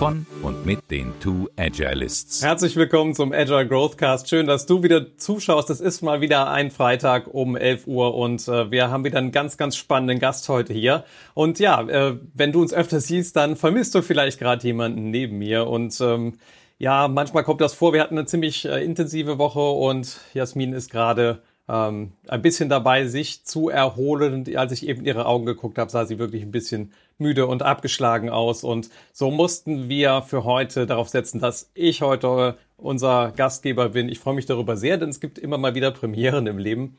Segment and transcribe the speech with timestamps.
[0.00, 2.42] von und mit den Two Agilists.
[2.42, 4.30] Herzlich willkommen zum Agile Growthcast.
[4.30, 5.68] Schön, dass du wieder zuschaust.
[5.68, 9.30] Es ist mal wieder ein Freitag um 11 Uhr und äh, wir haben wieder einen
[9.30, 11.04] ganz, ganz spannenden Gast heute hier.
[11.34, 15.36] Und ja, äh, wenn du uns öfter siehst, dann vermisst du vielleicht gerade jemanden neben
[15.36, 16.38] mir und ähm,
[16.78, 17.92] ja, manchmal kommt das vor.
[17.92, 23.06] Wir hatten eine ziemlich äh, intensive Woche und Jasmin ist gerade ähm, ein bisschen dabei,
[23.06, 24.34] sich zu erholen.
[24.34, 27.62] Und als ich eben ihre Augen geguckt habe, sah sie wirklich ein bisschen müde und
[27.62, 28.64] abgeschlagen aus.
[28.64, 34.08] Und so mussten wir für heute darauf setzen, dass ich heute unser Gastgeber bin.
[34.08, 36.96] Ich freue mich darüber sehr, denn es gibt immer mal wieder Premieren im Leben.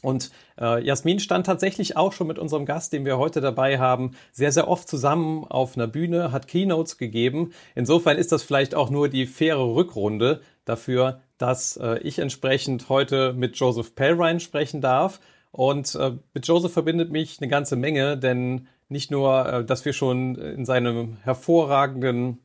[0.00, 4.12] Und äh, Jasmin stand tatsächlich auch schon mit unserem Gast, den wir heute dabei haben,
[4.30, 7.52] sehr, sehr oft zusammen auf einer Bühne, hat Keynotes gegeben.
[7.74, 13.32] Insofern ist das vielleicht auch nur die faire Rückrunde dafür, dass äh, ich entsprechend heute
[13.32, 15.20] mit Joseph Pellrine sprechen darf.
[15.50, 19.92] Und äh, mit Joseph verbindet mich eine ganze Menge, denn nicht nur, äh, dass wir
[19.92, 22.38] schon in seinem hervorragenden,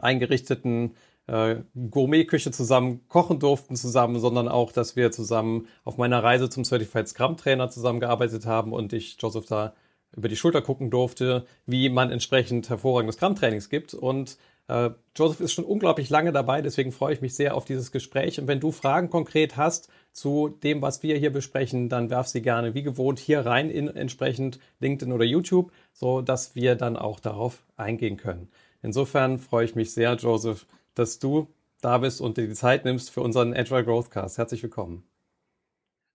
[0.00, 0.94] eingerichteten
[1.26, 1.56] äh,
[1.90, 7.08] Gourmetküche zusammen kochen durften zusammen, sondern auch, dass wir zusammen auf meiner Reise zum Certified
[7.08, 9.74] Scrum Trainer zusammengearbeitet haben und ich Joseph da
[10.16, 14.36] über die Schulter gucken durfte, wie man entsprechend hervorragendes Scrum Trainings gibt und
[14.68, 18.40] äh, Joseph ist schon unglaublich lange dabei, deswegen freue ich mich sehr auf dieses Gespräch.
[18.40, 22.42] Und wenn du Fragen konkret hast zu dem, was wir hier besprechen, dann werf sie
[22.42, 27.20] gerne wie gewohnt hier rein in entsprechend LinkedIn oder YouTube, so dass wir dann auch
[27.20, 28.48] darauf eingehen können.
[28.82, 31.48] Insofern freue ich mich sehr, Joseph, dass du
[31.80, 34.38] da bist und dir die Zeit nimmst für unseren Agile Growth Cast.
[34.38, 35.04] Herzlich willkommen.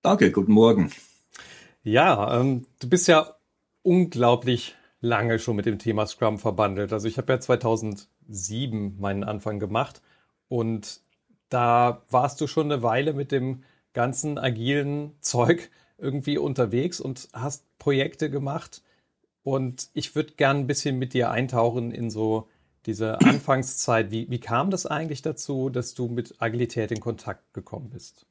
[0.02, 0.92] Danke, guten Morgen.
[1.84, 3.36] Ja, ähm, du bist ja
[3.84, 6.94] unglaublich lange schon mit dem Thema Scrum verbandelt.
[6.94, 10.02] Also ich habe ja 2000 2007 meinen Anfang gemacht.
[10.48, 11.02] Und
[11.50, 13.64] da warst du schon eine Weile mit dem
[13.94, 18.82] ganzen agilen Zeug irgendwie unterwegs und hast Projekte gemacht.
[19.44, 22.48] Und ich würde gerne ein bisschen mit dir eintauchen in so
[22.86, 24.12] diese Anfangszeit.
[24.12, 28.26] Wie, wie kam das eigentlich dazu, dass du mit Agilität in Kontakt gekommen bist?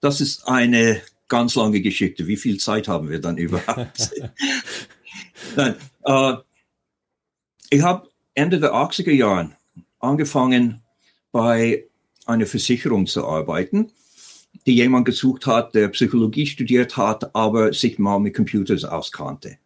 [0.00, 2.26] Das ist eine ganz lange Geschichte.
[2.26, 4.10] Wie viel Zeit haben wir dann überhaupt?
[5.56, 6.34] Nein, äh,
[7.70, 9.54] ich habe Ende der 80er Jahren
[10.00, 10.82] angefangen,
[11.32, 11.84] bei
[12.26, 13.90] einer Versicherung zu arbeiten,
[14.66, 19.58] die jemand gesucht hat, der Psychologie studiert hat, aber sich mal mit Computers auskannte,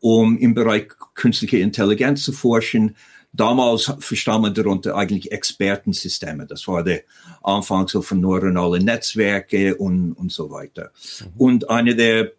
[0.00, 2.96] um im Bereich künstliche Intelligenz zu forschen.
[3.32, 6.46] Damals verstand man darunter eigentlich Expertensysteme.
[6.46, 7.02] Das war der
[7.42, 10.92] Anfang so von neuronalen Netzwerke und, und so weiter.
[11.20, 11.26] Mhm.
[11.36, 12.32] Und eine der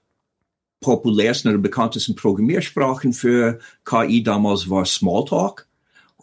[0.82, 5.68] populärsten oder bekanntesten Programmiersprachen für KI damals war Smalltalk.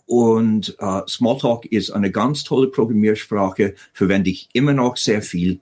[0.06, 5.60] Und äh, Smalltalk ist eine ganz tolle Programmiersprache, verwende ich immer noch sehr viel.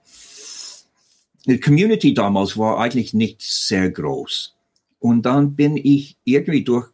[1.46, 4.54] Die Community damals war eigentlich nicht sehr groß.
[4.98, 6.88] Und dann bin ich irgendwie durch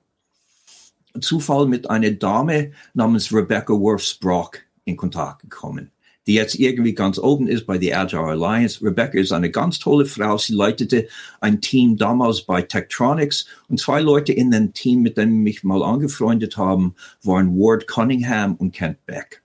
[1.21, 5.91] Zufall mit einer Dame namens Rebecca Worth Brock in Kontakt gekommen
[6.26, 8.84] die jetzt irgendwie ganz oben ist bei der Agile Alliance.
[8.84, 10.36] Rebecca ist eine ganz tolle Frau.
[10.38, 11.08] Sie leitete
[11.41, 15.82] ein Team damals bei Tektronix und zwei Leute in dem Team, mit denen mich mal
[15.82, 19.42] angefreundet haben, waren Ward Cunningham und Kent Beck.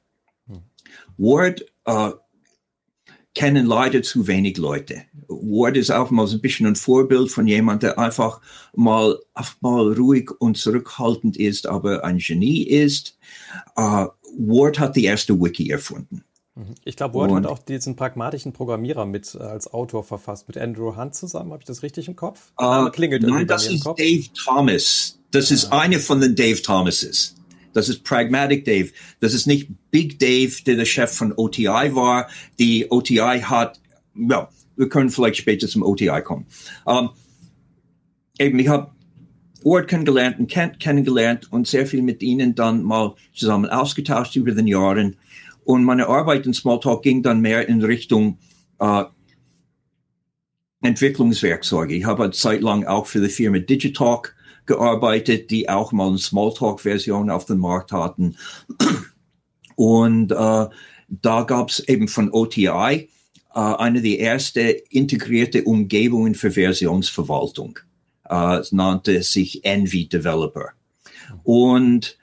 [1.18, 2.12] Ward äh,
[3.34, 5.04] kennen leider zu wenig Leute.
[5.28, 8.42] Ward ist auch mal so ein bisschen ein Vorbild von jemand, der einfach
[8.76, 9.18] mal,
[9.62, 13.18] mal ruhig und zurückhaltend ist, aber ein Genie ist.
[13.78, 14.08] Uh,
[14.38, 16.25] Ward hat die erste Wiki erfunden.
[16.86, 20.96] Ich glaube, Word hat auch diesen pragmatischen Programmierer mit äh, als Autor verfasst, mit Andrew
[20.96, 21.52] Hunt zusammen.
[21.52, 22.54] Habe ich das richtig im Kopf?
[22.60, 25.20] Uh, klingelt nein, das ist Dave Thomas.
[25.32, 25.80] Das ist ah.
[25.80, 27.36] eine von den Dave Thomases.
[27.74, 28.92] Das ist Pragmatic Dave.
[29.20, 32.30] Das ist nicht Big Dave, der der Chef von OTI war.
[32.58, 33.82] Die OTI hat,
[34.16, 34.48] ja,
[34.78, 36.46] wir können vielleicht später zum OTI kommen.
[36.86, 37.10] Um,
[38.40, 38.92] eben, ich habe
[39.62, 44.54] Word kennengelernt und Kent kennengelernt und sehr viel mit ihnen dann mal zusammen ausgetauscht über
[44.54, 45.18] den Jahren.
[45.66, 48.38] Und meine Arbeit in Smalltalk ging dann mehr in Richtung
[48.80, 49.04] äh,
[50.82, 51.96] Entwicklungswerkzeuge.
[51.96, 54.36] Ich habe eine Zeit lang auch für die Firma Digitalk
[54.68, 58.38] gearbeitet, die auch mal eine Smalltalk-Version auf dem Markt hatten.
[59.76, 60.66] Und äh,
[61.08, 63.08] da gab es eben von OTI äh,
[63.54, 67.80] eine der ersten integrierte Umgebungen für Versionsverwaltung.
[68.30, 70.70] Äh, nannte sich Envy Developer.
[71.44, 72.18] Und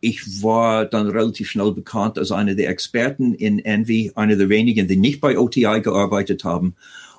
[0.00, 4.88] ich war dann relativ schnell bekannt als einer der Experten in Envy, einer der wenigen,
[4.88, 6.74] die nicht bei OTI gearbeitet haben.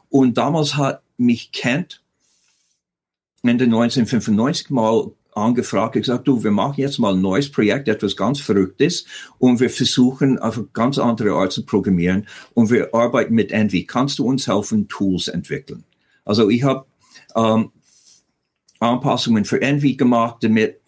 [0.10, 2.04] Und damals hat mich Kent
[3.44, 8.40] Ende 1995 mal angefragt, gesagt, du, wir machen jetzt mal ein neues Projekt, etwas ganz
[8.40, 9.06] Verrücktes
[9.38, 13.86] und wir versuchen auf eine ganz andere Art zu programmieren und wir arbeiten mit Envy.
[13.86, 15.84] Kannst du uns helfen, Tools entwickeln?
[16.24, 16.86] Also ich habe
[17.36, 17.72] ähm,
[18.80, 20.80] Anpassungen für Envy gemacht, damit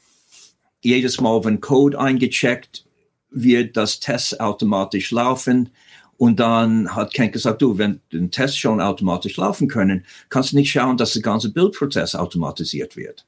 [0.85, 2.85] jedes Mal, wenn Code eingecheckt
[3.31, 5.69] wird, das Test automatisch laufen.
[6.17, 10.55] Und dann hat Ken gesagt, du, wenn den Test schon automatisch laufen können, kannst du
[10.55, 13.25] nicht schauen, dass der ganze Bildprozess automatisiert wird.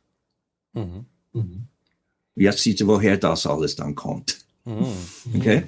[0.74, 1.06] Mhm.
[1.34, 1.68] Mhm.
[2.36, 4.40] Jetzt sieht ihr, woher das alles dann kommt.
[4.64, 4.86] Mhm.
[5.36, 5.64] Okay.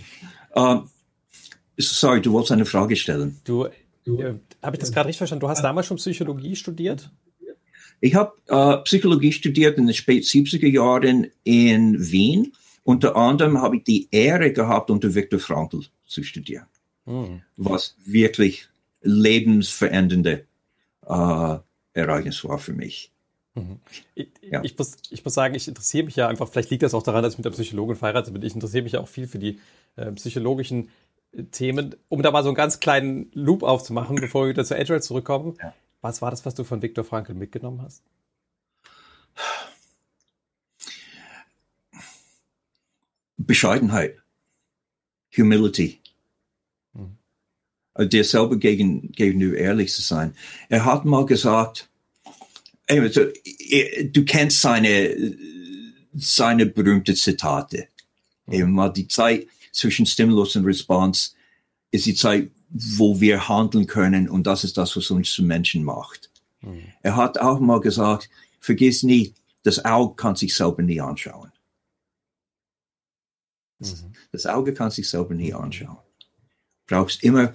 [0.56, 0.84] Uh,
[1.78, 3.40] sorry, du wolltest eine Frage stellen.
[3.44, 3.68] Du,
[4.06, 5.42] du äh, habe ich das gerade richtig verstanden?
[5.42, 7.10] Du hast damals schon Psychologie studiert?
[8.02, 12.54] Ich habe äh, Psychologie studiert in den spät 70er Jahren in Wien.
[12.84, 16.66] Unter anderem habe ich die Ehre gehabt, unter Viktor Frankl zu studieren,
[17.06, 17.42] mhm.
[17.58, 18.68] was wirklich
[19.02, 20.46] lebensverändernde
[21.06, 21.58] äh,
[21.94, 23.12] Ereignis war für mich.
[23.56, 23.80] Mhm.
[24.16, 24.64] Ich, ja.
[24.64, 27.24] ich, muss, ich muss sagen, ich interessiere mich ja einfach, vielleicht liegt das auch daran,
[27.24, 29.60] dass ich mit der Psychologin verheiratet bin, ich interessiere mich ja auch viel für die
[29.96, 30.90] äh, psychologischen
[31.34, 31.96] äh, Themen.
[32.08, 35.58] Um da mal so einen ganz kleinen Loop aufzumachen, bevor wir wieder zu Agile zurückkommen.
[35.62, 35.74] Ja.
[36.02, 38.04] Was war das, was du von Viktor Frankl mitgenommen hast?
[43.38, 44.22] Bescheidenheit,
[45.36, 46.00] Humility,
[46.94, 47.18] hm.
[48.10, 50.36] dir selber gegen, gegenüber ehrlich zu sein.
[50.68, 51.90] Er hat mal gesagt,
[52.88, 53.26] also,
[54.04, 55.36] du kennst seine,
[56.14, 57.88] seine berühmte Zitate.
[58.46, 58.54] Hm.
[58.54, 61.32] Eben mal die Zeit zwischen Stimulus und Response
[61.92, 65.84] ist die Zeit, wo wir handeln können und das ist das, was uns zu Menschen
[65.84, 66.30] macht.
[66.62, 66.84] Mhm.
[67.02, 68.30] Er hat auch mal gesagt,
[68.60, 69.34] vergiss nie,
[69.64, 71.52] das Auge kann sich selber nie anschauen.
[73.80, 74.14] Mhm.
[74.32, 75.98] Das Auge kann sich selber nie anschauen.
[76.88, 77.54] Brauchst immer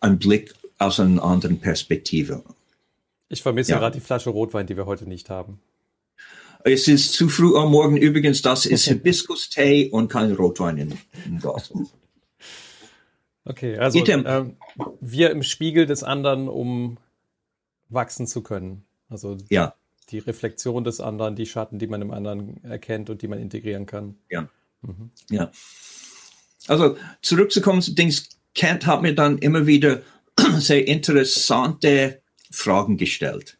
[0.00, 2.42] einen Blick aus einer anderen Perspektive.
[3.28, 3.78] Ich vermisse ja.
[3.78, 5.60] gerade die Flasche Rotwein, die wir heute nicht haben.
[6.66, 7.96] Es ist zu früh am Morgen.
[7.96, 11.70] Übrigens, das ist Hibiskus-Tee und kein Rotwein in, in Glas.
[13.44, 14.56] Okay, also ähm,
[15.00, 16.98] wir im Spiegel des anderen, um
[17.90, 18.84] wachsen zu können.
[19.10, 19.74] Also ja.
[20.10, 23.84] die Reflexion des anderen, die Schatten, die man im anderen erkennt und die man integrieren
[23.84, 24.16] kann.
[24.30, 24.48] Ja.
[24.80, 25.10] Mhm.
[25.30, 25.50] Ja.
[26.66, 30.02] Also zurückzukommen zu Dings, Kent hat mir dann immer wieder
[30.58, 33.58] sehr interessante Fragen gestellt,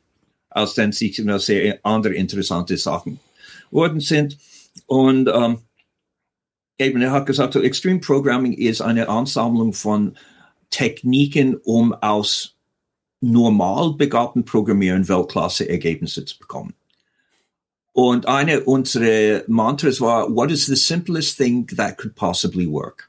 [0.49, 3.21] aus denen sich sehr andere interessante Sachen
[3.71, 4.39] worden sind.
[4.87, 5.59] Und ähm,
[6.79, 10.17] eben, er hat gesagt, so Extreme Programming ist eine Ansammlung von
[10.71, 12.57] Techniken, um aus
[13.21, 16.75] normal begabten Programmieren Weltklasse-Ergebnisse zu bekommen.
[17.93, 23.09] Und eine unserer Mantras war, what is the simplest thing that could possibly work?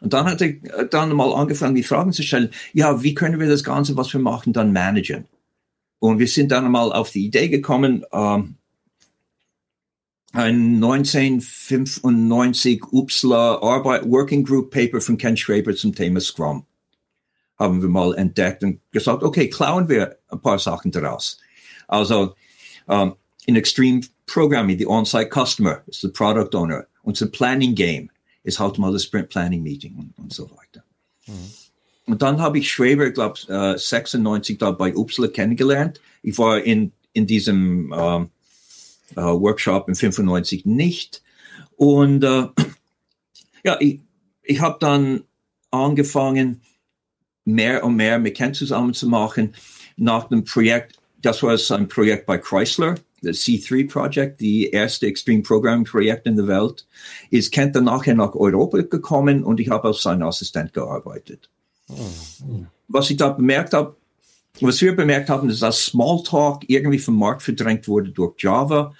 [0.00, 3.48] Und dann hat er dann mal angefangen, die Fragen zu stellen, ja, wie können wir
[3.48, 5.26] das Ganze, was wir machen, dann managen?
[5.98, 8.56] Und wir sind dann mal auf die Idee gekommen, ähm,
[10.32, 16.64] ein 1995 Uppsala Arbeit Working Group Paper von Ken Schraber zum Thema Scrum
[17.58, 21.38] haben wir mal entdeckt und gesagt, okay, klauen wir ein paar Sachen daraus.
[21.86, 22.34] Also
[22.86, 23.14] um,
[23.46, 26.86] in Extreme Programming, the On-Site Customer ist der Product Owner.
[27.02, 28.10] Unser Planning Game
[28.42, 30.82] ist halt mal das Sprint Planning Meeting und, und so weiter.
[31.26, 31.50] Mhm.
[32.06, 36.00] Und dann habe ich Schraber, ich glaube, äh, 96 da bei Uppsala kennengelernt.
[36.22, 38.30] Ich war in, in diesem ähm,
[39.16, 41.22] äh, Workshop in 95 nicht.
[41.76, 42.48] Und äh,
[43.64, 44.00] ja, ich,
[44.42, 45.24] ich habe dann
[45.70, 46.62] angefangen,
[47.44, 49.54] mehr und mehr mit Ken zusammenzumachen
[49.96, 50.96] nach dem Projekt.
[51.20, 56.36] Das war ein Projekt bei Chrysler, das C3 Project, die erste Extreme Programming Projekt in
[56.36, 56.86] der Welt.
[57.30, 61.48] Ist Kent dann nachher nach Europa gekommen und ich habe als sein Assistent gearbeitet.
[61.88, 62.64] Oh.
[62.88, 63.96] Was ich da bemerkt habe,
[64.60, 68.94] was wir bemerkt haben, ist, dass Smalltalk irgendwie vom Markt verdrängt wurde durch Java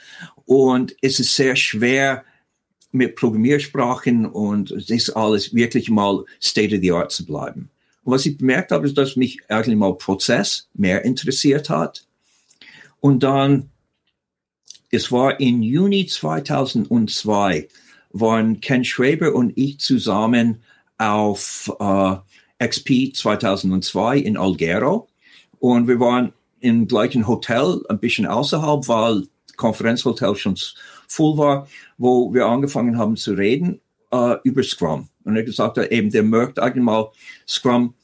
[0.46, 2.24] und es ist sehr schwer,
[2.92, 7.70] mit Programmiersprachen und das alles wirklich mal State of the Art zu bleiben.
[8.04, 12.04] Und was ich bemerkt habe, ist, dass mich eigentlich mal Prozess mehr interessiert hat.
[13.00, 13.70] Und dann,
[14.90, 17.68] es war im Juni 2002,
[18.10, 20.62] waren Ken Schwaber und ich zusammen
[20.98, 22.16] auf äh,
[22.66, 25.08] XP 2002 in Algero
[25.62, 30.56] und wir waren im gleichen Hotel, ein bisschen außerhalb, weil das Konferenzhotel schon
[31.06, 35.08] voll war, wo wir angefangen haben zu reden äh, über Scrum.
[35.22, 37.12] Und er gesagt hat, eben, der möchte eigentlich mal
[37.46, 37.94] Scrum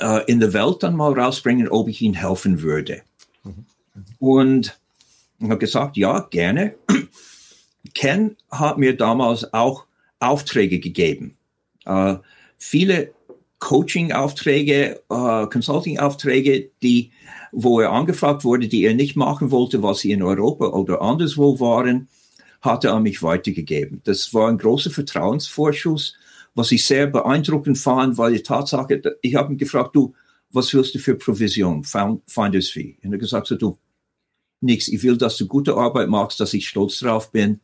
[0.00, 3.02] äh, in der Welt dann mal rausbringen, ob ich ihm helfen würde.
[3.44, 3.66] Mhm.
[4.18, 4.80] Und
[5.38, 6.74] ich habe gesagt, ja, gerne.
[7.94, 9.84] Ken hat mir damals auch
[10.18, 11.36] Aufträge gegeben.
[11.84, 12.16] Äh,
[12.58, 13.12] viele
[13.60, 17.12] Coaching-Aufträge, äh, Consulting-Aufträge, die,
[17.52, 21.60] wo er angefragt wurde, die er nicht machen wollte, was sie in Europa oder anderswo
[21.60, 22.08] waren,
[22.60, 24.00] hat er an mich weitergegeben.
[24.04, 26.14] Das war ein großer Vertrauensvorschuss,
[26.54, 30.14] was ich sehr beeindruckend fand, weil die Tatsache, ich habe ihn gefragt, du,
[30.50, 32.96] was willst du für Provision, Finders Fee?
[33.04, 33.78] Und er gesagt, so, du,
[34.60, 37.60] nichts, ich will, dass du gute Arbeit machst, dass ich stolz drauf bin.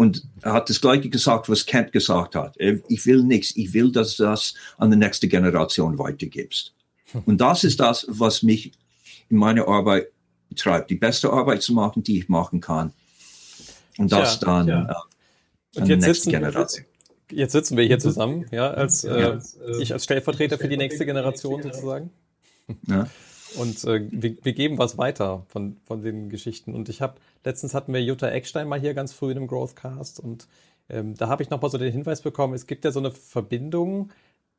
[0.00, 2.56] Und er hat das Gleiche gesagt, was Kent gesagt hat.
[2.56, 6.72] Ich will nichts, ich will, dass du das an die nächste Generation weitergibst.
[7.26, 8.72] Und das ist das, was mich
[9.28, 10.06] in meiner Arbeit
[10.56, 12.94] treibt, die beste Arbeit zu machen, die ich machen kann.
[13.98, 15.04] Und das ja, dann ja.
[15.76, 16.86] Äh, an die nächste Generation.
[17.30, 19.38] Jetzt sitzen wir hier zusammen, ja, als äh,
[19.80, 22.10] ich als Stellvertreter für die nächste Generation sozusagen.
[22.88, 23.06] Ja.
[23.56, 26.74] Und äh, wir, wir, geben was weiter von, von den Geschichten.
[26.74, 27.14] Und ich habe,
[27.44, 30.46] letztens hatten wir Jutta Eckstein mal hier ganz früh in einem Growthcast und
[30.88, 33.12] ähm, da habe ich noch mal so den Hinweis bekommen, es gibt ja so eine
[33.12, 34.10] Verbindung,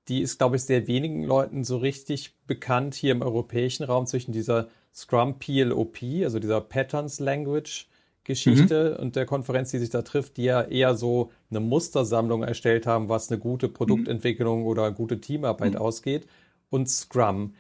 [0.08, 4.32] die ist, glaube ich, sehr wenigen Leuten so richtig bekannt hier im europäischen Raum zwischen
[4.32, 7.88] dieser Scrum PLOP, also dieser Patterns Language
[8.24, 9.04] Geschichte mhm.
[9.04, 13.10] und der Konferenz, die sich da trifft, die ja eher so eine Mustersammlung erstellt haben,
[13.10, 14.68] was eine gute Produktentwicklung mhm.
[14.68, 15.80] oder gute Teamarbeit mhm.
[15.80, 16.28] ausgeht,
[16.70, 17.56] und Scrum.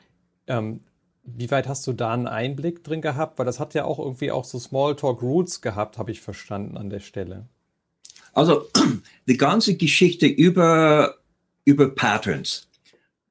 [0.48, 0.82] Ähm,
[1.24, 3.38] wie weit hast du da einen Einblick drin gehabt?
[3.38, 6.90] Weil das hat ja auch irgendwie auch so Smalltalk Roots gehabt, habe ich verstanden an
[6.90, 7.48] der Stelle.
[8.34, 8.68] Also
[9.28, 11.16] die ganze Geschichte über,
[11.66, 12.68] über Patterns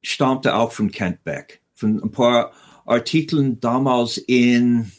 [0.03, 2.53] stammte auch von Kent Beck, von ein paar
[2.87, 4.91] Artikeln damals in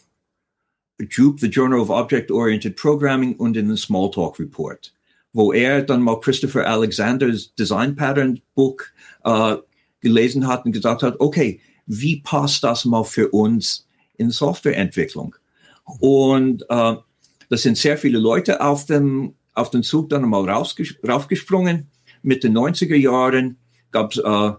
[1.09, 4.93] Jupe, the Journal of Object-Oriented Programming und in den Smalltalk Report,
[5.33, 8.93] wo er dann mal Christopher Alexanders Design Pattern Book
[9.23, 9.55] äh,
[10.01, 11.59] gelesen hat und gesagt hat, okay,
[11.91, 15.35] wie passt das mal für uns in Softwareentwicklung?
[15.99, 16.95] Und äh,
[17.49, 21.89] das sind sehr viele Leute auf dem, auf den Zug dann mal rausges raufgesprungen.
[22.21, 23.57] Mit den 90er Jahren
[23.91, 24.51] gab's, äh,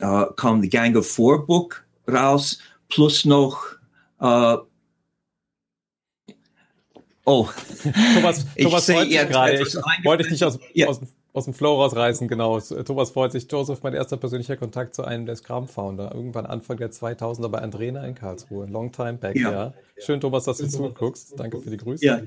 [0.00, 3.64] äh, kam die Gang of Four Book raus, plus noch
[4.20, 4.56] äh,
[7.24, 7.48] Oh.
[8.14, 9.62] Thomas, Thomas freut sich gerade.
[9.62, 10.88] Ich wollte dich nicht aus, ja.
[10.88, 11.00] aus,
[11.32, 12.60] aus, dem Flow rausreißen, genau.
[12.60, 13.50] Thomas freut sich.
[13.50, 16.14] Joseph, mein erster persönlicher Kontakt zu einem der Scrum-Founder.
[16.14, 18.66] Irgendwann Anfang der 2000er bei Andrena in Karlsruhe.
[18.66, 19.50] Long time back, ja.
[19.50, 19.74] ja.
[19.98, 21.38] Schön, Thomas, dass du zuguckst.
[21.38, 22.04] Danke für die Grüße.
[22.04, 22.20] Ja,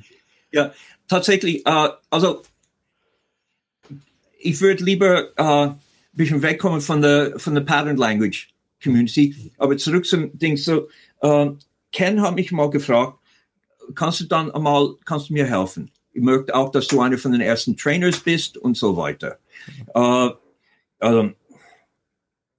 [0.51, 0.73] ja.
[1.07, 1.65] tatsächlich.
[1.65, 2.41] Äh, also,
[4.39, 5.79] ich würde lieber äh, ein
[6.13, 8.49] bisschen wegkommen von der, von der Pattern Language
[8.83, 9.51] Community.
[9.57, 10.57] Aber zurück zum Ding.
[10.57, 10.87] So,
[11.21, 11.51] äh,
[11.91, 13.19] Ken hat mich mal gefragt,
[13.93, 15.91] kannst du dann einmal, kannst du mir helfen?
[16.15, 19.37] Ich möchte auch, dass du einer von den ersten Trainers bist und so weiter.
[19.93, 20.29] Äh,
[20.99, 21.31] also,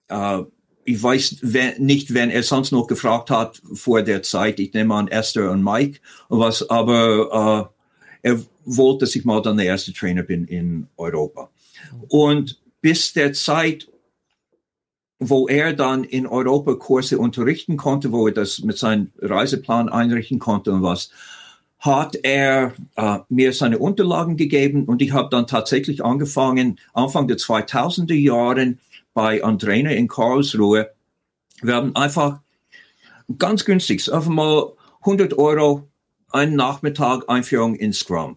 [0.08, 0.42] äh,
[0.84, 4.60] ich weiß wenn, nicht, wenn er sonst noch gefragt hat vor der Zeit.
[4.60, 7.72] Ich nehme an Esther und Mike was, aber
[8.22, 11.48] äh, er wollte, dass ich mal dann der erste Trainer bin in Europa.
[12.08, 13.88] Und bis der Zeit,
[15.18, 20.40] wo er dann in Europa Kurse unterrichten konnte, wo er das mit seinem Reiseplan einrichten
[20.40, 21.10] konnte und was,
[21.86, 27.38] hat er äh, mir seine Unterlagen gegeben und ich habe dann tatsächlich angefangen, Anfang der
[27.38, 28.80] 2000er Jahren
[29.14, 30.90] bei Andrena in Karlsruhe.
[31.62, 32.40] Wir haben einfach
[33.38, 35.88] ganz günstig, einfach mal 100 Euro
[36.30, 38.36] einen Nachmittag Einführung in Scrum.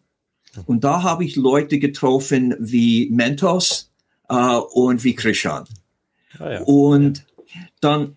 [0.65, 3.91] Und da habe ich Leute getroffen wie Mentos
[4.29, 5.65] äh, und wie Krishan.
[6.39, 6.61] Ah, ja.
[6.61, 7.25] Und
[7.81, 8.15] dann,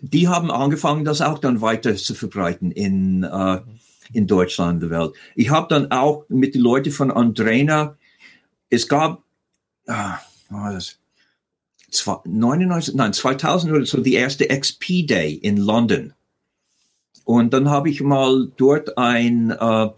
[0.00, 3.60] die haben angefangen, das auch dann weiter zu verbreiten in, äh,
[4.12, 5.12] in Deutschland, der Welt.
[5.34, 7.96] Ich habe dann auch mit den Leuten von Andrena,
[8.68, 9.22] es gab,
[9.86, 10.98] ah, war das,
[12.24, 16.14] 99, nein, 2000 oder so, die erste XP Day in London.
[17.24, 19.88] Und dann habe ich mal dort ein, äh,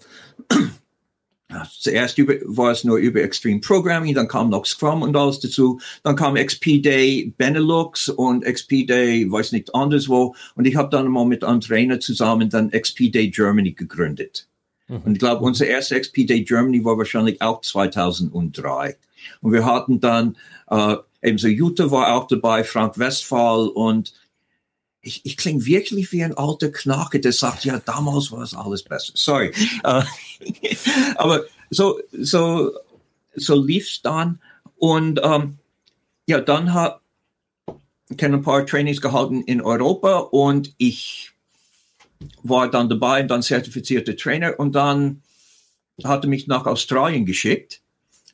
[1.78, 5.80] Zuerst über, war es nur über Extreme Programming, dann kam noch Scrum und alles dazu.
[6.02, 10.35] Dann kam XP Day Benelux und XP Day, weiß nicht, anderswo.
[10.54, 14.49] Und ich habe dann mal mit einem Trainer zusammen dann XP Day Germany gegründet.
[14.88, 15.02] Mhm.
[15.04, 18.97] Und ich glaube, unser erster XP Day Germany war wahrscheinlich auch 2003.
[19.40, 20.37] Und wir hatten dann,
[20.71, 24.12] äh, eben so Jutta war auch dabei, Frank Westphal und
[25.02, 28.85] ich, ich klinge wirklich wie ein alter Knacke, der sagt, ja, damals war es alles
[28.85, 29.12] besser.
[29.16, 29.52] Sorry.
[29.85, 30.02] Uh,
[31.16, 32.73] aber so, so,
[33.35, 34.38] so lief's dann.
[34.76, 35.59] Und ähm,
[36.26, 37.00] ja, dann hat
[38.09, 41.32] ich ein paar Trainings gehalten in Europa und ich
[42.42, 45.23] war dann dabei, dann zertifizierter Trainer und dann
[46.04, 47.80] hatte mich nach Australien geschickt,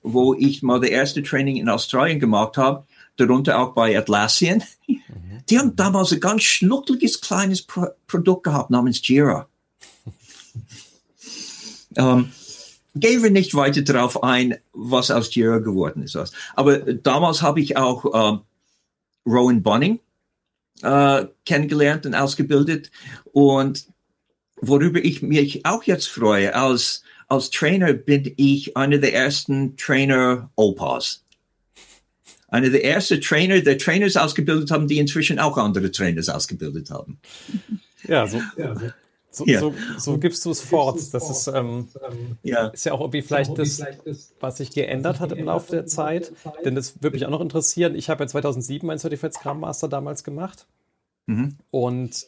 [0.02, 2.86] wo ich mal das erste Training in Australien gemacht habe,
[3.18, 4.62] darunter auch bei Atlassian.
[4.86, 5.02] Mhm.
[5.48, 9.48] Die haben damals ein ganz schnuckliges kleines Pro Produkt gehabt namens Jira.
[11.96, 12.32] ähm,
[12.94, 16.18] gehen wir nicht weiter darauf ein, was aus Jira geworden ist.
[16.54, 18.38] Aber damals habe ich auch äh,
[19.26, 20.00] Rowan Bunning
[20.82, 22.90] äh, kennengelernt und ausgebildet
[23.32, 23.86] und
[24.60, 31.24] worüber ich mich auch jetzt freue, als, als Trainer bin ich einer der ersten Trainer-Opas.
[32.48, 37.18] Einer der ersten Trainer, der Trainers ausgebildet haben, die inzwischen auch andere Trainers ausgebildet haben.
[38.06, 38.74] Ja, so, ja,
[39.30, 39.60] so, ja.
[39.60, 40.98] so, so gibst du es fort.
[41.12, 41.88] Das ist, ähm,
[42.42, 42.68] ja.
[42.68, 43.82] ist ja auch irgendwie vielleicht das,
[44.40, 46.32] was sich geändert hat im Laufe der Zeit.
[46.64, 47.94] Denn das würde mich auch noch interessieren.
[47.94, 50.66] Ich habe ja 2007 mein Certified Scrum Master damals gemacht.
[51.26, 51.56] Mhm.
[51.70, 52.26] Und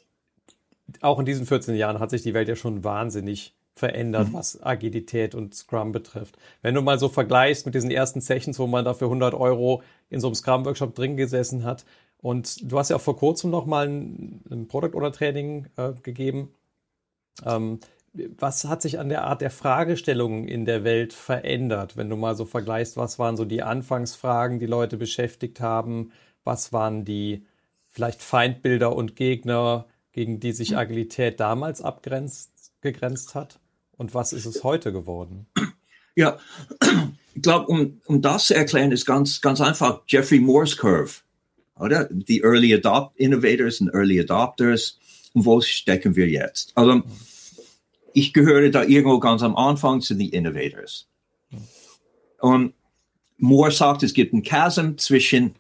[1.00, 4.34] auch in diesen 14 Jahren hat sich die Welt ja schon wahnsinnig verändert, mhm.
[4.34, 6.36] was Agilität und Scrum betrifft.
[6.60, 10.20] Wenn du mal so vergleichst mit diesen ersten Sessions, wo man dafür 100 Euro in
[10.20, 11.84] so einem Scrum-Workshop drin gesessen hat,
[12.22, 15.92] und du hast ja auch vor kurzem noch mal ein, ein Product Owner Training äh,
[16.02, 16.52] gegeben.
[17.44, 17.80] Ähm,
[18.12, 22.34] was hat sich an der Art der Fragestellungen in der Welt verändert, wenn du mal
[22.34, 26.12] so vergleichst, was waren so die Anfangsfragen, die Leute beschäftigt haben,
[26.44, 27.46] was waren die
[27.86, 33.60] vielleicht Feindbilder und Gegner, gegen die sich Agilität damals abgegrenzt hat?
[33.96, 35.46] Und was ist es heute geworden?
[36.16, 36.38] Ja,
[37.34, 41.22] ich glaube, um, um das zu erklären, ist ganz, ganz einfach Jeffrey Moore's Curve.
[41.78, 42.08] Oder?
[42.10, 44.98] Die Early Adopt Innovators und Early Adopters.
[45.32, 46.72] Und wo stecken wir jetzt?
[46.74, 47.02] Also,
[48.12, 51.06] ich gehöre da irgendwo ganz am Anfang zu den Innovators.
[52.40, 52.74] Und
[53.38, 55.54] Moore sagt, es gibt ein Chasm zwischen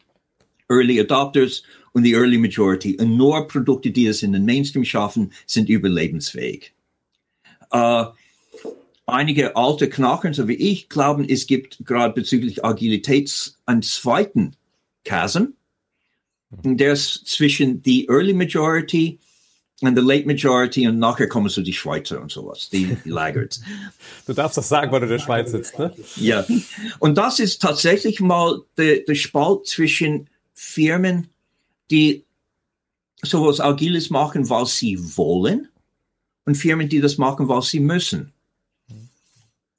[0.68, 2.96] Early Adopters und die Early Majority.
[2.98, 6.72] Und nur Produkte, die es in den Mainstream schaffen, sind überlebensfähig.
[7.70, 8.04] Äh,
[9.12, 14.56] einige alte Knacken, so wie ich, glauben, es gibt gerade bezüglich Agilität einen zweiten
[15.04, 15.54] Chasm.
[16.50, 19.20] Der ist zwischen die Early Majority
[19.80, 23.62] und the Late Majority und nachher kommen so die Schweizer und sowas, die, die Laggards.
[24.26, 25.94] du darfst das sagen, weil du in der Schweiz sitzt, ne?
[26.16, 26.44] Ja.
[26.98, 31.28] Und das ist tatsächlich mal der, der Spalt zwischen Firmen,
[31.90, 32.24] die
[33.22, 35.68] sowas Agiles machen, weil sie wollen,
[36.44, 38.32] und Firmen, die das machen, weil sie müssen.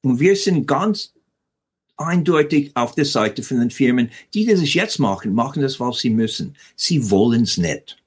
[0.01, 1.13] Und wir sind ganz
[1.97, 6.09] eindeutig auf der Seite von den Firmen, die das jetzt machen, machen das, weil sie
[6.09, 6.55] müssen.
[6.75, 7.97] Sie wollen es nicht.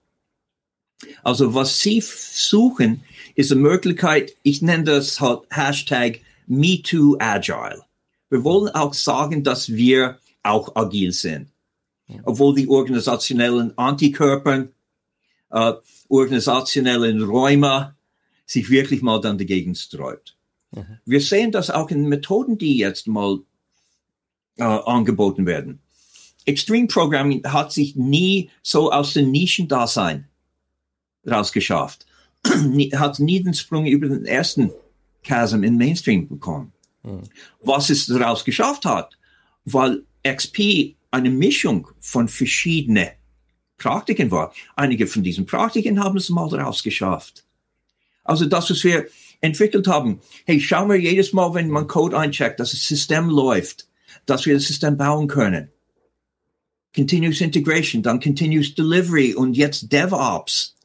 [1.22, 3.02] Also was sie suchen,
[3.34, 7.84] ist eine Möglichkeit, ich nenne das halt Hashtag MeTooAgile.
[8.30, 11.48] Wir wollen auch sagen, dass wir auch agil sind
[12.22, 14.68] obwohl die organisationellen Antikörper,
[15.50, 15.72] äh,
[16.08, 17.94] organisationellen Räume
[18.46, 20.33] sich wirklich mal dann dagegen sträubt.
[20.74, 20.98] Mhm.
[21.04, 23.40] Wir sehen das auch in Methoden, die jetzt mal
[24.56, 25.80] äh, angeboten werden.
[26.44, 30.28] Extreme Programming hat sich nie so aus den Nischendasein
[31.26, 32.06] rausgeschafft.
[32.94, 34.70] hat nie den Sprung über den ersten
[35.22, 36.72] Chasm in Mainstream bekommen.
[37.02, 37.22] Mhm.
[37.60, 39.16] Was es daraus geschafft hat,
[39.64, 43.08] weil XP eine Mischung von verschiedenen
[43.78, 44.52] Praktiken war.
[44.76, 47.44] Einige von diesen Praktiken haben es mal rausgeschafft.
[48.22, 49.06] Also das, was wir
[49.44, 53.86] entwickelt haben, hey, schauen wir jedes Mal, wenn man Code eincheckt, dass das System läuft,
[54.26, 55.68] dass wir das System bauen können.
[56.94, 60.76] Continuous Integration, dann Continuous Delivery und jetzt DevOps.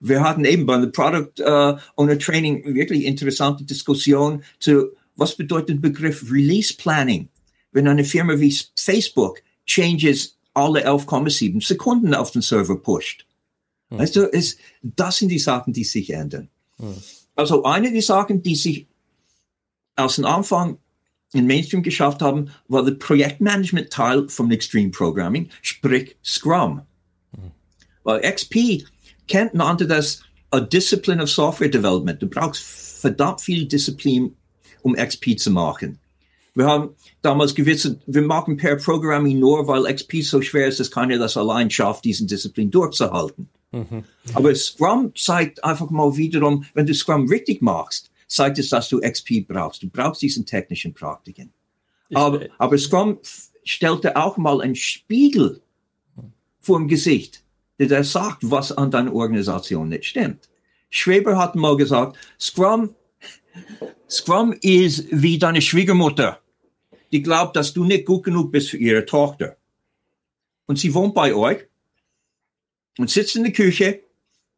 [0.00, 5.70] Wir hatten eben bei der Product uh, Owner Training wirklich interessante Diskussion zu, was bedeutet
[5.70, 7.28] der Begriff Release Planning?
[7.74, 13.26] wenn eine Firma wie Facebook Changes alle 11,7 Sekunden auf den Server pusht.
[13.90, 13.98] Mhm.
[13.98, 16.48] Weißt du, es, das sind die Sachen, die sich ändern.
[16.78, 16.94] Mhm.
[17.34, 18.86] Also eine der Sachen, die sich
[19.96, 20.78] aus dem Anfang
[21.32, 26.82] in Mainstream geschafft haben, war der Projektmanagement-Teil vom Extreme Programming, sprich Scrum.
[28.04, 28.84] Weil XP
[29.26, 32.22] kennt nannte das a discipline of software development.
[32.22, 34.36] Du brauchst verdammt viel Disziplin,
[34.82, 35.98] um XP zu machen.
[36.54, 36.90] Wir haben
[37.22, 41.36] damals gewusst, wir machen per Programming nur, weil XP so schwer ist, dass keiner das
[41.36, 43.48] allein schafft, diesen Disziplin durchzuhalten.
[43.74, 44.04] Mhm.
[44.34, 49.00] Aber Scrum zeigt einfach mal wiederum, wenn du Scrum richtig machst, zeigt es, dass du
[49.00, 49.82] XP brauchst.
[49.82, 51.52] Du brauchst diesen technischen Praktiken.
[52.12, 53.18] Aber, aber Scrum
[53.64, 55.60] stellte auch mal einen Spiegel
[56.60, 57.42] vor dem Gesicht,
[57.78, 60.48] der sagt, was an deiner Organisation nicht stimmt.
[60.90, 62.94] Schweber hat mal gesagt, Scrum,
[64.08, 66.38] Scrum ist wie deine Schwiegermutter
[67.14, 69.56] die glaubt, dass du nicht gut genug bist für ihre Tochter.
[70.66, 71.64] Und sie wohnt bei euch
[72.98, 74.00] und sitzt in der Küche.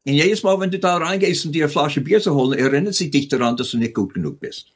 [0.07, 2.95] Und jedes Mal, wenn du da reingehst, um dir eine Flasche Bier zu holen, erinnert
[2.95, 4.73] sie dich daran, dass du nicht gut genug bist.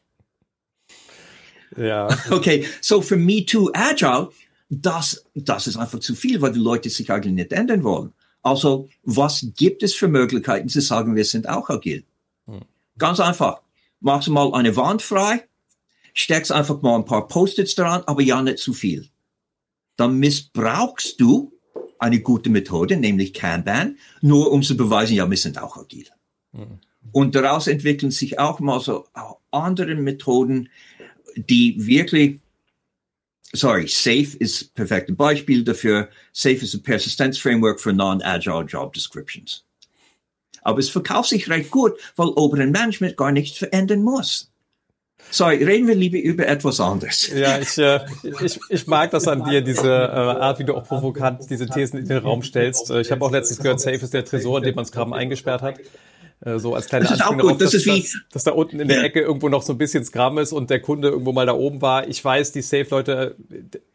[1.77, 2.09] Ja.
[2.31, 4.31] Okay, so für Me Too Agile,
[4.69, 8.13] das, das ist einfach zu viel, weil die Leute sich eigentlich nicht ändern wollen.
[8.43, 12.05] Also, was gibt es für Möglichkeiten zu sagen, wir sind auch agil?
[12.47, 12.63] Hm.
[12.97, 13.61] Ganz einfach.
[14.01, 15.47] Machst du mal eine Wand frei,
[16.15, 19.09] steckst einfach mal ein paar Post-its dran, aber ja nicht zu viel.
[19.97, 21.53] Dann missbrauchst du
[22.01, 26.07] eine gute Methode, nämlich Kanban, nur um zu beweisen, ja, wir sind auch agil.
[26.53, 26.81] Mhm.
[27.13, 29.07] Und daraus entwickeln sich auch mal so
[29.51, 30.69] andere Methoden,
[31.37, 32.41] die wirklich,
[33.53, 36.09] sorry, SAFE ist perfekte Beispiel dafür.
[36.33, 39.65] SAFE ist ein Persistenzframework für non-agile Job Descriptions.
[40.63, 44.50] Aber es verkauft sich recht gut, weil oberen Management gar nichts verändern muss.
[45.31, 47.31] Sorry, reden wir lieber über etwas anderes.
[47.33, 48.01] Ja, ich, äh,
[48.45, 52.01] ich, ich mag das an dir, diese äh, Art, wie du auch provokant diese Thesen
[52.01, 52.91] in den Raum stellst.
[52.91, 55.63] Äh, ich habe auch letztens gehört, Safe ist der Tresor, in dem man Scrum eingesperrt
[55.63, 55.79] hat.
[56.45, 57.61] Äh, so als kleine das ist auch gut.
[57.61, 59.79] Das dass, ist wie, dass, dass, da unten in der Ecke irgendwo noch so ein
[59.79, 62.09] bisschen Scrum ist und der Kunde irgendwo mal da oben war.
[62.09, 63.37] Ich weiß, die Safe-Leute,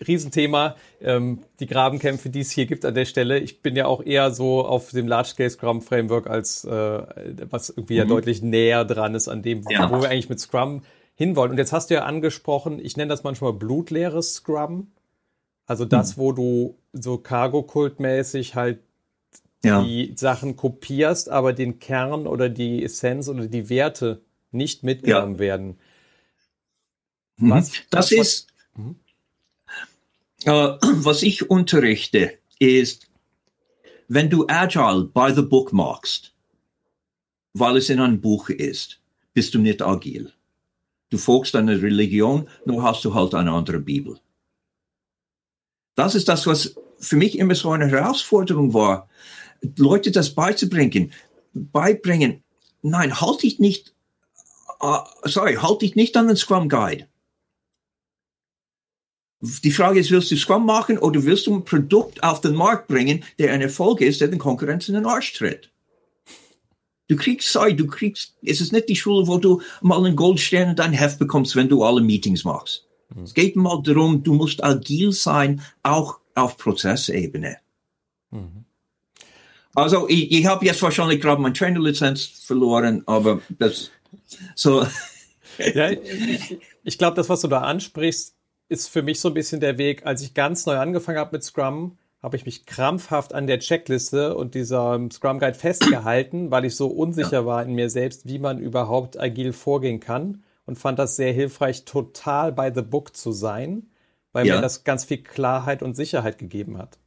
[0.08, 3.40] Riesenthema, ähm, die Grabenkämpfe, die es hier gibt an der Stelle.
[3.40, 7.02] Ich bin ja auch eher so auf dem Large-Scale-Scrum-Framework als äh,
[7.50, 8.00] was irgendwie mhm.
[8.00, 9.90] ja deutlich näher dran ist an dem, ja.
[9.90, 10.84] wo wir eigentlich mit Scrum
[11.16, 11.52] hinwollen.
[11.52, 14.92] Und jetzt hast du ja angesprochen, ich nenne das manchmal blutleeres Scrum.
[15.66, 16.22] Also das, mhm.
[16.22, 18.80] wo du so Cargo-Kult-mäßig halt
[19.64, 19.82] ja.
[19.82, 25.40] die Sachen kopierst, aber den Kern oder die Essenz oder die Werte nicht mitgenommen ja.
[25.40, 25.80] werden.
[27.38, 27.50] Mhm.
[27.50, 28.96] Was, das was, ist, mhm.
[30.44, 30.52] äh,
[30.82, 33.08] was ich unterrichte, ist,
[34.08, 36.34] wenn du Agile by the book machst,
[37.54, 39.00] weil es in einem Buch ist,
[39.34, 40.32] bist du nicht agil.
[41.10, 44.20] Du folgst einer Religion, nur hast du halt eine andere Bibel.
[45.96, 49.08] Das ist das, was für mich immer so eine Herausforderung war,
[49.78, 51.14] Leute das beizubringen,
[51.54, 52.44] beibringen.
[52.82, 53.94] Nein, halt dich nicht,
[54.82, 57.08] uh, sorry, halt dich nicht an den Scrum Guide.
[59.42, 62.88] Die Frage ist, willst du Scrum machen oder willst du ein Produkt auf den Markt
[62.88, 65.72] bringen, der ein Erfolg ist, der den Konkurrenz in den Arsch tritt?
[67.08, 70.70] Du kriegst, sorry, du kriegst, es ist nicht die Schule, wo du mal einen Goldstern
[70.70, 72.88] in dein Heft bekommst, wenn du alle Meetings machst.
[73.14, 73.24] Mhm.
[73.24, 77.58] Es geht mal darum, du musst agil sein, auch auf Prozessebene.
[78.32, 78.66] Mhm.
[79.76, 83.92] Also ich, ich habe jetzt wahrscheinlich gerade meine Trainerlizenz verloren, aber das
[84.56, 84.88] so.
[85.58, 88.34] ja, ich, ich glaube, das, was du da ansprichst,
[88.70, 90.06] ist für mich so ein bisschen der Weg.
[90.06, 94.36] Als ich ganz neu angefangen habe mit Scrum, habe ich mich krampfhaft an der Checkliste
[94.36, 98.60] und dieser Scrum Guide festgehalten, weil ich so unsicher war in mir selbst, wie man
[98.60, 103.88] überhaupt agil vorgehen kann und fand das sehr hilfreich, total by the book zu sein,
[104.32, 104.56] weil ja.
[104.56, 106.98] mir das ganz viel Klarheit und Sicherheit gegeben hat.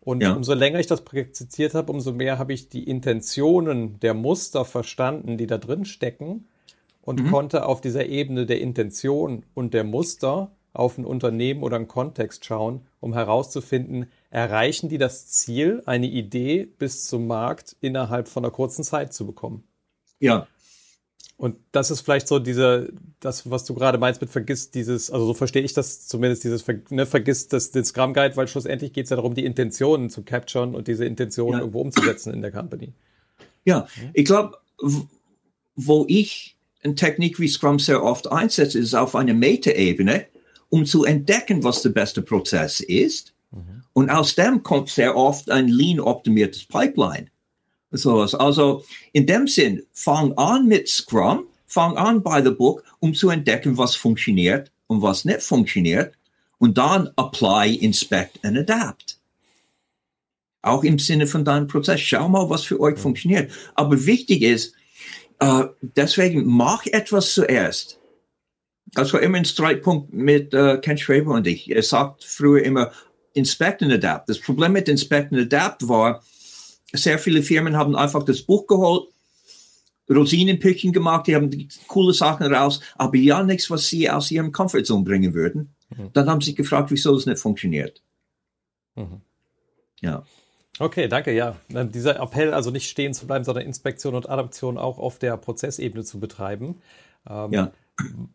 [0.00, 0.34] Und ja.
[0.34, 5.38] umso länger ich das praktiziert habe, umso mehr habe ich die Intentionen der Muster verstanden,
[5.38, 6.46] die da drin stecken
[7.00, 7.30] und mhm.
[7.30, 12.44] konnte auf dieser Ebene der Intention und der Muster auf ein Unternehmen oder einen Kontext
[12.44, 18.52] schauen, um herauszufinden, erreichen die das Ziel, eine Idee bis zum Markt innerhalb von einer
[18.52, 19.64] kurzen Zeit zu bekommen.
[20.18, 20.46] Ja,
[21.36, 25.26] und das ist vielleicht so diese, das, was du gerade meinst mit vergisst dieses, also
[25.26, 29.04] so verstehe ich das zumindest, dieses, ne, vergisst das, den Scrum Guide, weil schlussendlich geht
[29.04, 31.58] es ja darum, die Intentionen zu capturen und diese Intentionen ja.
[31.60, 32.92] irgendwo umzusetzen in der Company.
[33.64, 34.58] Ja, ich glaube,
[35.74, 40.26] wo ich eine Technik wie Scrum sehr oft einsetze, ist auf einer Meta-Ebene,
[40.68, 43.34] um zu entdecken, was der beste Prozess ist.
[43.50, 43.82] Mhm.
[43.92, 47.28] Und aus dem kommt sehr oft ein lean-optimiertes Pipeline.
[47.90, 48.34] Sowas.
[48.34, 53.30] Also in dem Sinn, fang an mit Scrum, fang an by the book, um zu
[53.30, 56.14] entdecken, was funktioniert und was nicht funktioniert.
[56.58, 59.18] Und dann apply, inspect and adapt.
[60.62, 62.00] Auch im Sinne von deinem Prozess.
[62.00, 63.52] Schau mal, was für euch funktioniert.
[63.74, 64.74] Aber wichtig ist,
[65.38, 67.98] äh, deswegen mach etwas zuerst.
[68.92, 71.70] Das war immer ein Streitpunkt mit äh, Ken Schreiber und ich.
[71.70, 72.92] Er sagt früher immer,
[73.32, 74.28] inspect and adapt.
[74.28, 76.22] Das Problem mit inspect and adapt war,
[76.92, 79.08] sehr viele Firmen haben einfach das Buch geholt,
[80.08, 84.52] Rosinenpückchen gemacht, die haben die coole Sachen raus, aber ja nichts, was sie aus ihrem
[84.52, 85.74] Comfortzone bringen würden.
[85.90, 86.10] Mhm.
[86.12, 88.02] Dann haben sie sich gefragt, wieso es nicht funktioniert.
[88.96, 89.22] Mhm.
[90.00, 90.24] Ja.
[90.78, 91.32] Okay, danke.
[91.32, 95.36] Ja, dieser Appell, also nicht stehen zu bleiben, sondern Inspektion und Adaption auch auf der
[95.36, 96.82] Prozessebene zu betreiben.
[97.28, 97.72] Ähm, ja.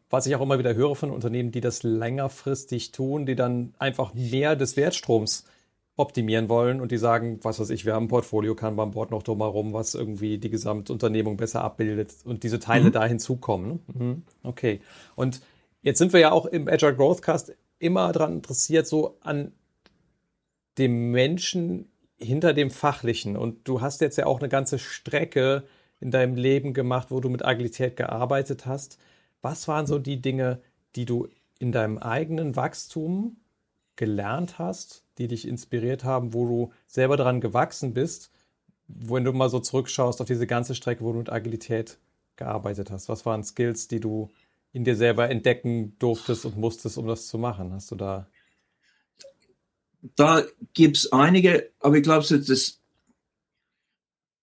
[0.10, 4.14] Was ich auch immer wieder höre von Unternehmen, die das längerfristig tun, die dann einfach
[4.14, 5.46] mehr des Wertstroms
[6.00, 9.22] optimieren wollen und die sagen, was weiß ich, wir haben ein Portfolio Kanban Board noch
[9.22, 12.92] drumherum, was irgendwie die Gesamtunternehmung besser abbildet und diese Teile mhm.
[12.94, 13.80] da hinzukommen.
[13.94, 14.24] Mhm.
[14.44, 14.80] Okay.
[15.16, 15.42] Und
[15.82, 19.52] jetzt sind wir ja auch im Agile Growthcast immer daran interessiert, so an
[20.78, 23.36] dem Menschen hinter dem Fachlichen.
[23.36, 25.64] Und du hast jetzt ja auch eine ganze Strecke
[26.00, 28.98] in deinem Leben gemacht, wo du mit Agilität gearbeitet hast.
[29.42, 30.62] Was waren so die Dinge,
[30.96, 31.28] die du
[31.60, 33.38] in deinem eigenen Wachstum
[33.96, 38.32] gelernt hast, die dich inspiriert haben, wo du selber daran gewachsen bist,
[38.88, 42.00] wenn du mal so zurückschaust auf diese ganze Strecke, wo du mit Agilität
[42.38, 43.10] gearbeitet hast?
[43.10, 44.30] Was waren Skills, die du
[44.72, 47.74] in dir selber entdecken durftest und musstest, um das zu machen?
[47.74, 48.28] Hast du da?
[50.16, 52.80] Da gibt es einige, aber ich glaube, das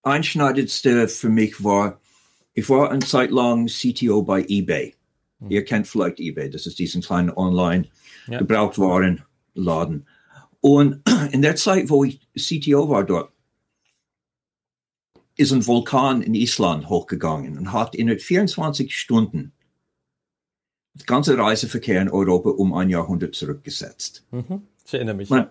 [0.03, 1.99] Einschneidendste für mich war,
[2.57, 4.95] ich war eine Zeit lang CTO bei eBay.
[5.41, 5.51] Hm.
[5.51, 10.07] Ihr kennt vielleicht eBay, das ist diesen kleinen Online-Gebrauchtwarenladen.
[10.63, 13.31] Und in der Zeit, wo ich CTO war dort,
[15.37, 19.53] ist ein Vulkan in Island hochgegangen und hat in 24 Stunden
[20.95, 24.25] das ganze Reiseverkehr in Europa um ein Jahrhundert zurückgesetzt.
[24.31, 24.63] Mhm.
[24.87, 25.29] Ich erinnere mich.
[25.29, 25.49] Man,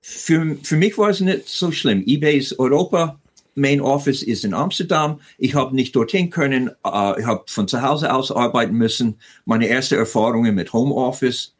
[0.00, 2.02] für, für mich war es nicht so schlimm.
[2.04, 3.20] eBay ist Europa,
[3.54, 5.20] Main Office ist in Amsterdam.
[5.38, 6.70] Ich habe nicht dorthin können.
[6.86, 9.18] Uh, ich habe von zu Hause aus arbeiten müssen.
[9.44, 11.54] Meine erste Erfahrungen mit Homeoffice.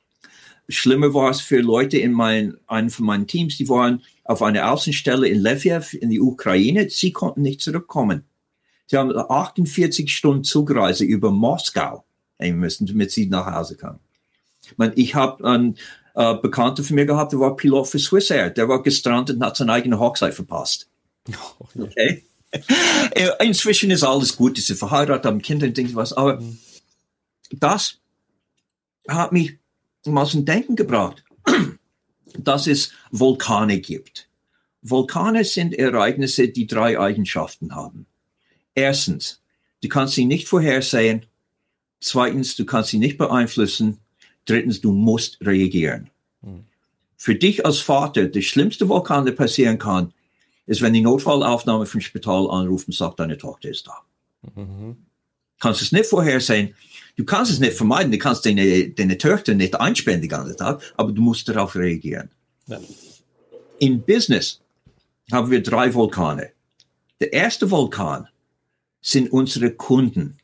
[0.69, 4.71] Schlimmer war es für Leute in mein, einem von meinen Teams, die waren auf einer
[4.71, 6.89] Außenstelle in Lviv in die Ukraine.
[6.89, 8.25] Sie konnten nicht zurückkommen.
[8.87, 12.05] Sie haben 48 Stunden Zugreise über Moskau
[12.39, 14.01] müssen, damit sie nach Hause kamen.
[14.95, 15.77] Ich habe einen
[16.15, 18.51] äh, Bekannter von mir gehabt, der war Pilot für Swissair.
[18.51, 20.90] Der war gestrandet und hat seine eigene Hochzeit verpasst.
[21.79, 22.25] Okay.
[23.13, 26.59] Äh, inzwischen ist alles gut, sie sind verheiratet, haben Kinder und Dinge was, aber mhm.
[27.53, 27.99] das
[29.09, 29.59] hat mich
[30.05, 31.23] mal zum Denken gebracht,
[32.39, 34.29] dass es Vulkane gibt.
[34.83, 38.07] Vulkane sind Ereignisse, die drei Eigenschaften haben.
[38.75, 39.43] Erstens,
[39.83, 41.27] du kannst sie nicht vorhersehen.
[42.01, 43.99] Zweitens, du kannst sie nicht beeinflussen.
[44.47, 46.11] Drittens, du musst reagieren.
[46.41, 46.65] Mhm.
[47.17, 50.15] Für dich als Vater, das schlimmste Vulkan, der passieren kann,
[50.71, 54.03] ist, wenn die Notfallaufnahme vom Spital anruft und sagt, deine Tochter ist da.
[54.55, 54.99] Mhm.
[55.59, 56.77] Kannst es nicht vorhersehen.
[57.17, 58.13] Du kannst es nicht vermeiden.
[58.13, 62.31] Du kannst deine, deine Töchter nicht einsperren den ganzen Tag, aber du musst darauf reagieren.
[62.69, 62.79] Ja.
[63.81, 64.61] In Business
[65.33, 66.53] haben wir drei Vulkane.
[67.19, 68.29] Der erste Vulkan
[69.03, 70.39] sind unsere Kunden.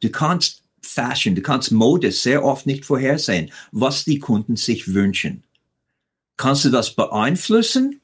[0.00, 5.44] Du kannst Fashion, du kannst Mode sehr oft nicht vorhersehen, was die Kunden sich wünschen.
[6.36, 8.01] Kannst du das beeinflussen?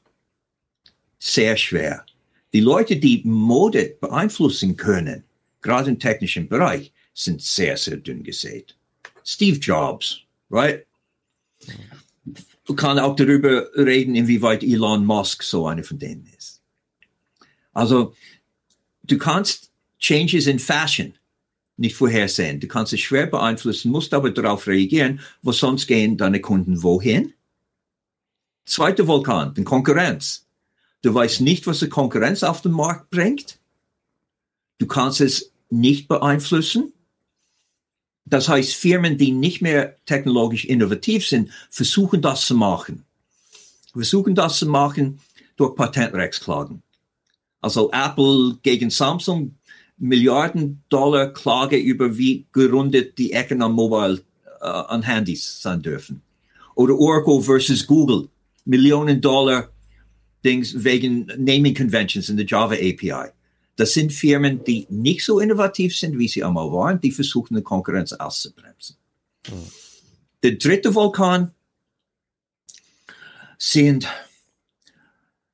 [1.19, 2.05] Sehr schwer.
[2.53, 5.23] Die Leute, die Mode beeinflussen können,
[5.61, 8.75] gerade im technischen Bereich, sind sehr, sehr dünn gesät.
[9.23, 10.85] Steve Jobs, right?
[12.65, 16.61] Du kannst auch darüber reden, inwieweit Elon Musk so einer von denen ist.
[17.73, 18.15] Also,
[19.03, 21.13] du kannst Changes in Fashion
[21.77, 22.59] nicht vorhersehen.
[22.59, 27.33] Du kannst es schwer beeinflussen, musst aber darauf reagieren, wo sonst gehen deine Kunden wohin?
[28.65, 30.45] Zweiter Vulkan, die Konkurrenz.
[31.01, 33.59] Du weißt nicht, was die Konkurrenz auf den Markt bringt.
[34.79, 36.93] Du kannst es nicht beeinflussen.
[38.25, 43.05] Das heißt, Firmen, die nicht mehr technologisch innovativ sind, versuchen das zu machen.
[43.91, 45.19] Versuchen das zu machen
[45.55, 46.83] durch Patentrechtsklagen.
[47.61, 49.55] Also Apple gegen Samsung,
[49.97, 54.21] Milliarden Dollar Klage über wie gerundet die Ecken an Mobile,
[54.61, 56.21] äh, an Handys sein dürfen.
[56.75, 58.29] Oder Oracle versus Google,
[58.63, 59.69] Millionen Dollar
[60.43, 63.31] Dings wegen Naming Conventions in der Java API.
[63.75, 67.63] Das sind Firmen, die nicht so innovativ sind, wie sie einmal waren, die versuchen, die
[67.63, 68.97] Konkurrenz auszubremsen.
[69.47, 69.71] Mhm.
[70.43, 71.53] Der dritte Vulkan
[73.57, 74.07] sind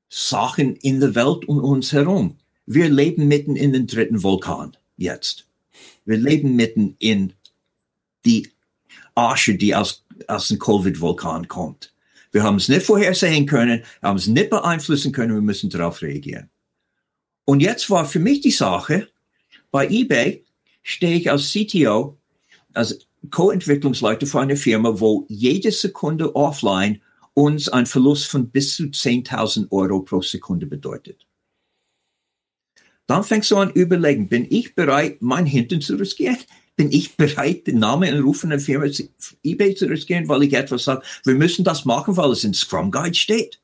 [0.10, 2.38] Sachen in der Welt um uns herum.
[2.66, 5.46] Wir leben mitten in den dritten Vulkan jetzt.
[6.06, 7.34] Wir leben mitten in
[8.26, 8.52] die
[9.14, 11.94] Asche, die aus, aus dem Covid-Vulkan kommt.
[12.36, 16.02] Wir haben es nicht vorhersehen können, wir haben es nicht beeinflussen können, wir müssen darauf
[16.02, 16.50] reagieren.
[17.46, 19.08] Und jetzt war für mich die Sache,
[19.72, 20.44] bei eBay
[20.84, 22.18] stehe ich als CTO,
[22.74, 27.02] als Co-Entwicklungsleiter für eine Firma, wo jede Sekunde offline
[27.36, 31.26] uns ein Verlust von bis zu 10.000 Euro pro Sekunde bedeutet.
[33.08, 36.40] Dann fängst du an überlegen, bin ich bereit, mein Hintern zu riskieren?
[36.76, 38.88] Bin ich bereit, den Namen und Ruf einer Firma
[39.44, 42.92] eBay zu riskieren, weil ich etwas sage, wir müssen das machen, weil es in Scrum
[42.92, 43.62] Guide steht.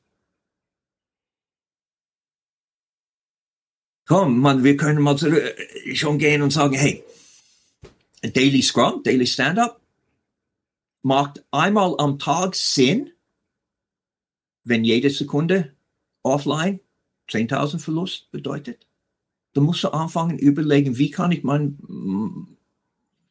[4.06, 5.16] Komm, man, wir können mal
[5.94, 7.04] schon gehen und sagen, hey,
[8.22, 9.80] Daily Scrum, Daily Stand-up
[11.02, 13.10] macht einmal am Tag Sinn,
[14.64, 15.74] wenn jede Sekunde
[16.22, 16.80] offline
[17.28, 18.86] 10.000 Verlust bedeutet.
[19.54, 22.51] Dann musst du anfangen, überlegen, wie kann ich mein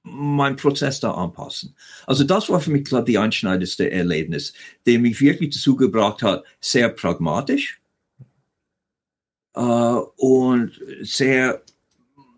[0.04, 1.76] mein Prozess da anpassen.
[2.08, 4.54] Also das war für mich, glaube ich, die einschneidendste Erlebnis,
[4.86, 7.80] der mich wirklich dazu gebracht hat, sehr pragmatisch
[9.56, 11.62] äh, und sehr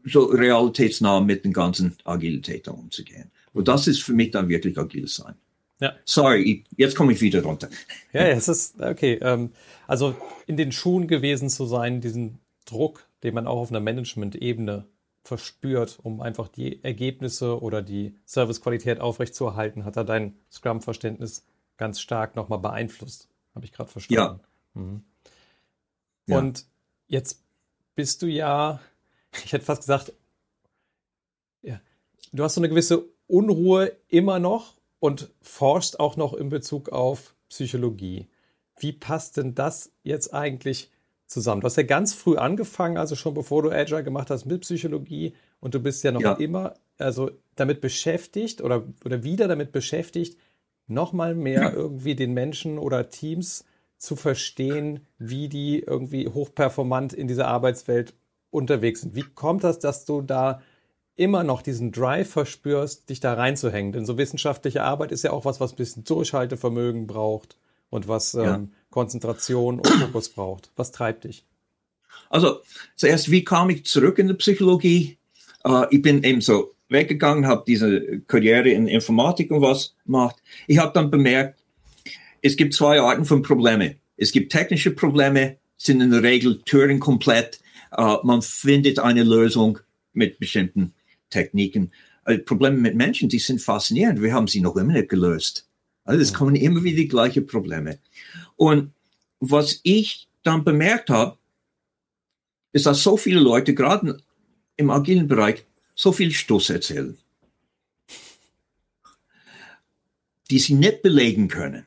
[0.05, 3.31] so realitätsnah mit den ganzen Agilitäten umzugehen.
[3.53, 5.35] Und das ist für mich dann wirklich agil sein.
[5.79, 5.93] Ja.
[6.05, 7.69] Sorry, jetzt komme ich wieder runter.
[8.13, 9.19] Ja, ja, es ist okay.
[9.21, 9.51] Ähm,
[9.87, 10.15] also
[10.47, 14.85] in den Schuhen gewesen zu sein, diesen Druck, den man auch auf einer Management-Ebene
[15.23, 19.85] verspürt, um einfach die Ergebnisse oder die Servicequalität aufrechtzuerhalten?
[19.85, 21.45] Hat er dein Scrum-Verständnis
[21.77, 23.29] ganz stark nochmal beeinflusst?
[23.55, 24.41] Habe ich gerade verstanden.
[24.75, 24.81] Ja.
[24.81, 25.03] Mhm.
[26.27, 26.37] ja.
[26.37, 26.65] Und
[27.07, 27.43] jetzt
[27.95, 28.79] bist du ja,
[29.45, 30.13] ich hätte fast gesagt,
[31.61, 31.79] ja,
[32.31, 37.33] du hast so eine gewisse Unruhe immer noch und forschst auch noch in Bezug auf
[37.49, 38.27] Psychologie.
[38.77, 40.89] Wie passt denn das jetzt eigentlich
[41.25, 41.61] zusammen?
[41.61, 45.33] Du hast ja ganz früh angefangen, also schon bevor du Agile gemacht hast mit Psychologie
[45.59, 46.33] und du bist ja noch ja.
[46.33, 50.37] immer also damit beschäftigt oder, oder wieder damit beschäftigt,
[50.87, 53.65] nochmal mehr irgendwie den Menschen oder Teams
[53.97, 58.13] zu verstehen, wie die irgendwie hochperformant in dieser Arbeitswelt
[58.49, 59.15] unterwegs sind.
[59.15, 60.61] Wie kommt das, dass du da
[61.15, 63.93] immer noch diesen Drive verspürst, dich da reinzuhängen?
[63.93, 67.57] Denn so wissenschaftliche Arbeit ist ja auch was, was ein bisschen Durchhaltevermögen braucht
[67.89, 68.55] und was ja.
[68.55, 70.69] ähm, Konzentration und Fokus braucht.
[70.75, 71.43] Was treibt dich?
[72.29, 72.59] Also
[72.95, 75.17] zuerst, wie kam ich zurück in die Psychologie?
[75.65, 80.35] Uh, ich bin eben so weggegangen, habe diese Karriere in Informatik und was gemacht.
[80.67, 81.57] Ich habe dann bemerkt,
[82.43, 83.95] es gibt zwei Arten von Probleme.
[84.15, 87.61] Es gibt technische Probleme, sind in der Regel Türen komplett.
[87.97, 89.79] Uh, man findet eine Lösung
[90.13, 90.93] mit bestimmten
[91.31, 91.91] Techniken.
[92.29, 94.21] Uh, Probleme mit Menschen, die sind faszinierend.
[94.21, 95.67] Wir haben sie noch immer nicht gelöst.
[96.05, 97.99] Also es kommen immer wieder die gleichen Probleme.
[98.55, 98.93] Und
[99.39, 101.37] was ich dann bemerkt habe,
[102.73, 104.21] ist, dass so viele Leute, gerade
[104.75, 107.17] im agilen Bereich, so viel Stoß erzählen,
[110.49, 111.85] die sie nicht belegen können.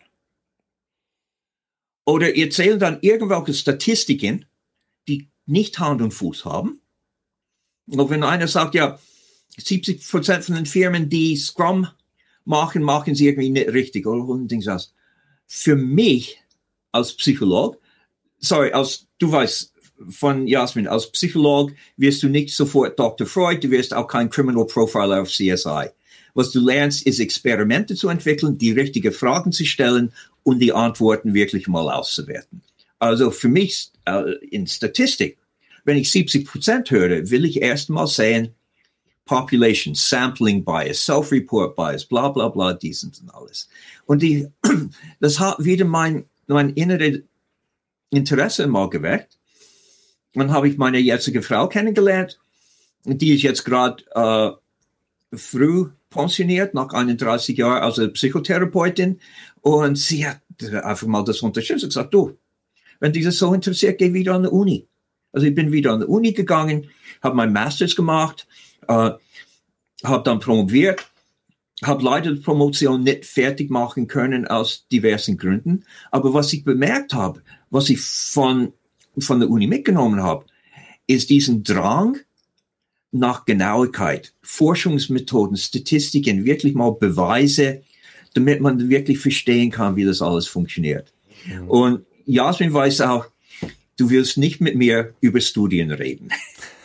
[2.05, 4.46] Oder erzählen dann irgendwelche Statistiken,
[5.09, 6.81] die nicht Hand und Fuß haben.
[7.87, 8.98] Und wenn einer sagt, ja,
[9.57, 11.88] 70 Prozent von den Firmen, die Scrum
[12.46, 14.94] machen, machen sie irgendwie nicht richtig oder und Dings aus.
[15.46, 16.40] Für mich
[16.92, 17.78] als Psycholog,
[18.38, 19.72] sorry, als du weißt
[20.11, 23.26] von Jasmin, als Psycholog wirst du nicht sofort Dr.
[23.26, 25.90] Freud, du wirst auch kein Criminal Profiler auf CSI.
[26.35, 31.32] Was du lernst, ist Experimente zu entwickeln, die richtigen Fragen zu stellen und die Antworten
[31.32, 32.62] wirklich mal auszuwerten.
[32.98, 35.38] Also für mich äh, in Statistik,
[35.85, 38.54] wenn ich 70 Prozent höre, will ich erst mal sehen,
[39.26, 43.68] Population, Sampling Bias, Self-Report Bias, bla bla bla, dies und alles.
[44.06, 44.48] Und die,
[45.20, 47.22] das hat wieder mein, mein innere
[48.10, 49.38] Interesse mal geweckt.
[50.32, 52.38] Dann habe ich meine jetzige Frau kennengelernt.
[53.04, 59.20] Die ist jetzt gerade äh, früh pensioniert, nach 31 Jahren als Psychotherapeutin.
[59.60, 60.40] Und sie hat
[60.84, 62.38] einfach mal das unterstützt und gesagt, du,
[63.00, 64.86] wenn dich das so interessiert, geh wieder an die Uni.
[65.32, 66.88] Also ich bin wieder an die Uni gegangen,
[67.22, 68.46] habe mein Masters gemacht,
[68.88, 69.12] äh,
[70.05, 71.11] habe dann promoviert,
[71.85, 75.85] habe leider die Promotion nicht fertig machen können aus diversen Gründen.
[76.11, 78.72] Aber was ich bemerkt habe, was ich von,
[79.18, 80.46] von der Uni mitgenommen habe,
[81.07, 82.18] ist diesen Drang
[83.12, 87.83] nach Genauigkeit, Forschungsmethoden, Statistiken, wirklich mal Beweise,
[88.35, 91.12] damit man wirklich verstehen kann, wie das alles funktioniert.
[91.46, 91.68] Mhm.
[91.68, 93.27] Und Jasmin weiß auch,
[93.96, 96.29] du willst nicht mit mir über Studien reden.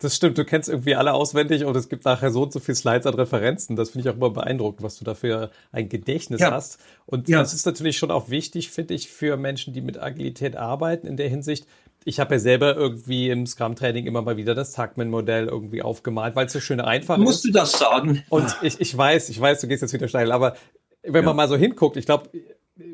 [0.00, 2.76] Das stimmt, du kennst irgendwie alle auswendig und es gibt nachher so und so viele
[2.76, 3.74] Slides an Referenzen.
[3.74, 6.52] Das finde ich auch immer beeindruckend, was du dafür ein Gedächtnis ja.
[6.52, 6.78] hast.
[7.06, 7.40] Und ja.
[7.40, 11.16] das ist natürlich schon auch wichtig, finde ich, für Menschen, die mit Agilität arbeiten, in
[11.16, 11.66] der Hinsicht.
[12.04, 16.46] Ich habe ja selber irgendwie im Scrum-Training immer mal wieder das Tuckman-Modell irgendwie aufgemalt, weil
[16.46, 17.52] es so schön einfach Musst ist.
[17.52, 18.22] Musst du das sagen?
[18.28, 20.54] Und ich, ich weiß, ich weiß, du gehst jetzt wieder steil, aber
[21.02, 21.22] wenn ja.
[21.22, 22.30] man mal so hinguckt, ich glaube,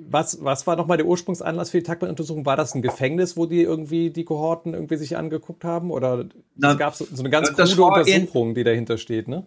[0.09, 2.47] was, was war nochmal der Ursprungsanlass für die Takman-Untersuchung?
[2.47, 5.91] War das ein Gefängnis, wo die irgendwie die Kohorten irgendwie sich angeguckt haben?
[5.91, 6.27] Oder
[6.61, 9.45] es gab so, so eine ganz krude Untersuchung, in, die dahinter steht, ne?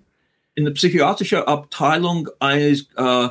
[0.53, 3.29] In der psychiatrischen Abteilung eines äh,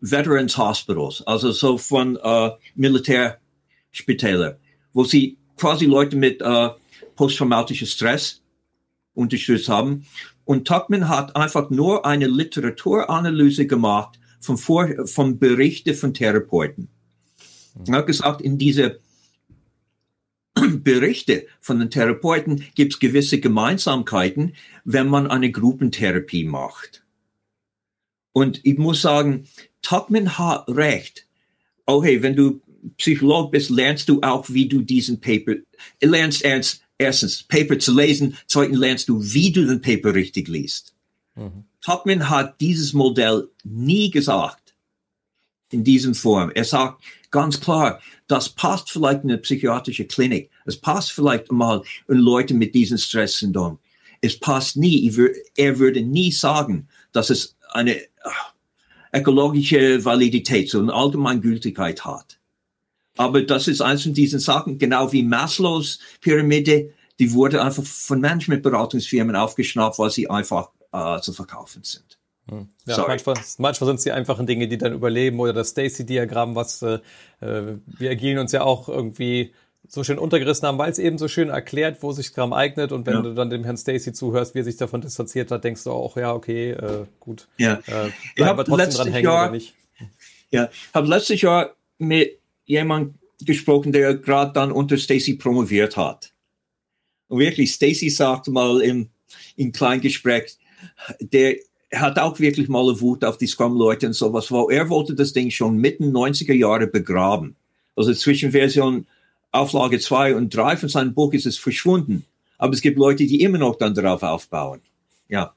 [0.00, 4.56] Veterans Hospitals, also so von äh, Militärspitälern,
[4.92, 6.70] wo sie quasi Leute mit äh,
[7.16, 8.42] posttraumatischem Stress
[9.14, 10.06] unterstützt haben.
[10.44, 16.88] Und Tuckman hat einfach nur eine Literaturanalyse gemacht von, Vor von Berichten von Therapeuten.
[17.86, 19.00] Er hat gesagt, in diese
[20.82, 27.04] Berichte von den Therapeuten gibt es gewisse Gemeinsamkeiten, wenn man eine Gruppentherapie macht.
[28.32, 29.46] Und ich muss sagen,
[29.82, 31.26] Tuckman hat recht.
[31.86, 32.60] Oh hey, wenn du
[32.96, 35.54] Psycholog bist, lernst du auch, wie du diesen Paper,
[36.00, 40.94] lernst ernst, erstens Paper zu lesen, zweitens lernst du, wie du den Paper richtig liest.
[41.34, 41.64] Mhm.
[41.82, 44.74] Tuckman hat dieses Modell nie gesagt
[45.70, 46.50] in diesem Form.
[46.54, 50.50] Er sagt ganz klar, das passt vielleicht in eine psychiatrische Klinik.
[50.64, 53.78] Es passt vielleicht mal in Leute mit diesem Stresssyndrom.
[54.20, 55.12] Es passt nie.
[55.56, 58.08] Er würde nie sagen, dass es eine äh,
[59.12, 62.38] ökologische Validität, so eine Allgemeingültigkeit hat.
[63.16, 68.20] Aber das ist eins von diesen Sachen, genau wie Maslows Pyramide, die wurde einfach von
[68.20, 72.19] Managementberatungsfirmen aufgeschnappt, weil sie einfach äh, zu verkaufen sind.
[72.48, 72.68] Hm.
[72.86, 73.08] Ja, Sorry.
[73.08, 76.98] manchmal, manchmal sind es die einfachen Dinge, die dann überleben oder das Stacy-Diagramm, was äh,
[77.40, 79.52] äh wir agilen uns ja auch irgendwie
[79.88, 82.92] so schön untergerissen haben, weil es eben so schön erklärt, wo sich Gramm eignet.
[82.92, 83.22] Und wenn ja.
[83.22, 86.16] du dann dem Herrn Stacy zuhörst, wie er sich davon distanziert hat, denkst du auch,
[86.16, 87.48] ja, okay, äh, gut.
[87.58, 87.80] Ja.
[87.86, 89.56] Äh, ich habe trotzdem dran Jahr.
[90.50, 93.14] Ja, habe letztes Jahr mit jemandem
[93.44, 96.32] gesprochen, der gerade dann unter Stacy promoviert hat.
[97.28, 99.10] Und wirklich, Stacy sagte mal im,
[99.56, 100.58] im kleinen Gespräch,
[101.20, 101.56] der
[101.92, 105.32] hat auch wirklich mal eine Wut auf die Scrum-Leute und sowas, weil er wollte das
[105.32, 107.56] Ding schon mitten 90er Jahre begraben.
[107.96, 109.06] Also zwischen Version
[109.52, 112.24] Auflage 2 und 3 von seinem Buch ist es verschwunden.
[112.58, 114.80] Aber es gibt Leute, die immer noch dann darauf aufbauen.
[115.28, 115.54] Ja.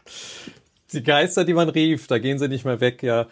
[0.92, 3.26] die Geister, die man rief, da gehen sie nicht mehr weg, ja.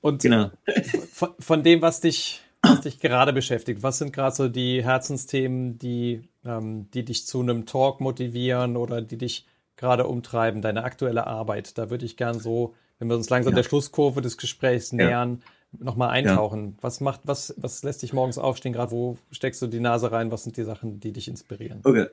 [0.00, 0.50] Und genau.
[1.12, 5.78] von, von dem, was dich, was dich gerade beschäftigt, was sind gerade so die Herzensthemen,
[5.78, 9.46] die, ähm, die dich zu einem Talk motivieren oder die dich
[9.82, 11.76] gerade umtreiben, deine aktuelle Arbeit?
[11.76, 13.56] Da würde ich gern so, wenn wir uns langsam ja.
[13.56, 14.96] der Schlusskurve des Gesprächs ja.
[14.96, 15.42] nähern,
[15.78, 16.72] nochmal eintauchen.
[16.76, 16.82] Ja.
[16.82, 18.72] Was macht, was, was lässt dich morgens aufstehen?
[18.72, 20.30] Gerade wo steckst du die Nase rein?
[20.30, 21.80] Was sind die Sachen, die dich inspirieren?
[21.82, 22.06] Okay.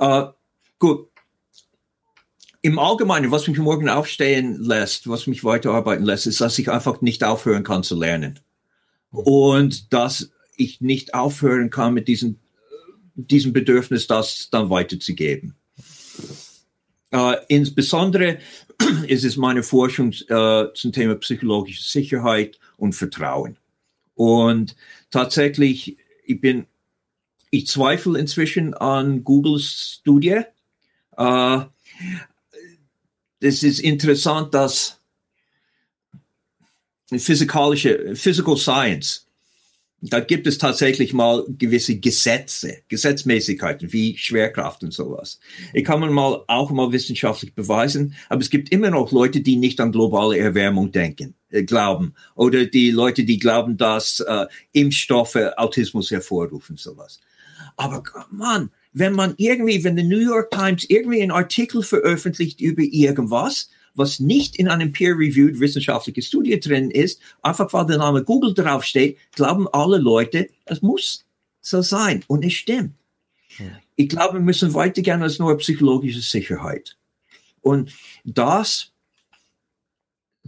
[0.00, 0.32] Uh,
[0.78, 1.08] gut.
[2.62, 7.00] Im Allgemeinen, was mich morgen aufstehen lässt, was mich weiterarbeiten lässt, ist, dass ich einfach
[7.00, 8.40] nicht aufhören kann zu lernen.
[9.12, 9.18] Mhm.
[9.20, 12.40] Und dass ich nicht aufhören kann mit diesem,
[13.14, 15.54] diesem Bedürfnis, das dann weiterzugeben.
[17.14, 18.38] Uh, insbesondere
[19.06, 23.56] ist es meine Forschung uh, zum Thema psychologische Sicherheit und Vertrauen.
[24.14, 24.76] Und
[25.10, 26.66] tatsächlich, ich bin,
[27.50, 30.42] ich zweifle inzwischen an Googles Studie.
[31.16, 31.60] Äh,
[33.40, 35.00] es ist interessant, dass
[37.10, 39.27] physikalische, Physical Science
[40.00, 45.40] da gibt es tatsächlich mal gewisse Gesetze, Gesetzmäßigkeiten wie Schwerkraft und sowas.
[45.72, 49.56] Ich kann man mal auch mal wissenschaftlich beweisen, aber es gibt immer noch Leute, die
[49.56, 55.38] nicht an globale Erwärmung denken, äh, glauben oder die Leute, die glauben, dass äh, Impfstoffe
[55.56, 57.20] Autismus hervorrufen sowas.
[57.76, 62.82] Aber man, wenn man irgendwie, wenn die New York Times irgendwie einen Artikel veröffentlicht über
[62.82, 68.54] irgendwas, was nicht in einem peer-reviewed wissenschaftlichen Studie drin ist, einfach weil der Name Google
[68.54, 71.24] draufsteht, glauben alle Leute, es muss
[71.60, 72.24] so sein.
[72.26, 72.94] Und es stimmt.
[73.56, 73.72] Hm.
[73.96, 76.96] Ich glaube, wir müssen weitergehen als nur psychologische Sicherheit.
[77.60, 77.92] Und
[78.24, 78.92] das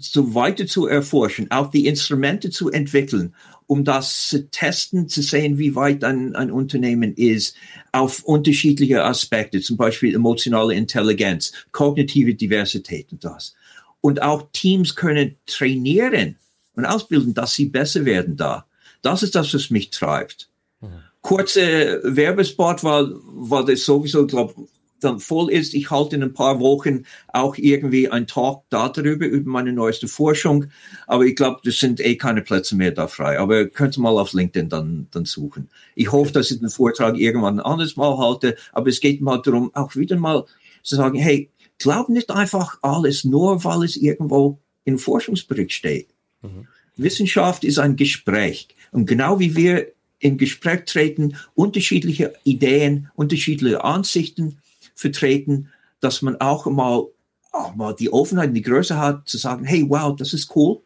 [0.00, 3.34] so weiter zu erforschen, auch die Instrumente zu entwickeln
[3.70, 7.54] um das zu testen, zu sehen, wie weit ein, ein Unternehmen ist
[7.92, 13.54] auf unterschiedliche Aspekte, zum Beispiel emotionale Intelligenz, kognitive Diversität und das.
[14.00, 16.34] Und auch Teams können trainieren
[16.74, 18.66] und ausbilden, dass sie besser werden da.
[19.02, 20.48] Das ist das, was mich treibt.
[20.80, 20.88] Mhm.
[21.20, 24.66] Kurze Werbespot, weil, weil das sowieso, glaube
[25.00, 25.74] dann voll ist.
[25.74, 30.66] Ich halte in ein paar Wochen auch irgendwie ein Talk darüber, über meine neueste Forschung.
[31.06, 33.38] Aber ich glaube, das sind eh keine Plätze mehr da frei.
[33.38, 35.68] Aber könnt ihr mal auf LinkedIn dann, dann suchen.
[35.94, 38.56] Ich hoffe, dass ich den Vortrag irgendwann ein anderes Mal halte.
[38.72, 40.44] Aber es geht mal darum, auch wieder mal
[40.82, 46.08] zu sagen, hey, glaub nicht einfach alles nur, weil es irgendwo im Forschungsbericht steht.
[46.42, 46.66] Mhm.
[46.96, 48.68] Wissenschaft ist ein Gespräch.
[48.92, 49.86] Und genau wie wir
[50.18, 54.58] in Gespräch treten, unterschiedliche Ideen, unterschiedliche Ansichten,
[55.00, 55.70] vertreten,
[56.00, 57.06] dass man auch mal,
[57.52, 60.80] auch mal die Offenheit und die Größe hat, zu sagen, hey, wow, das ist cool.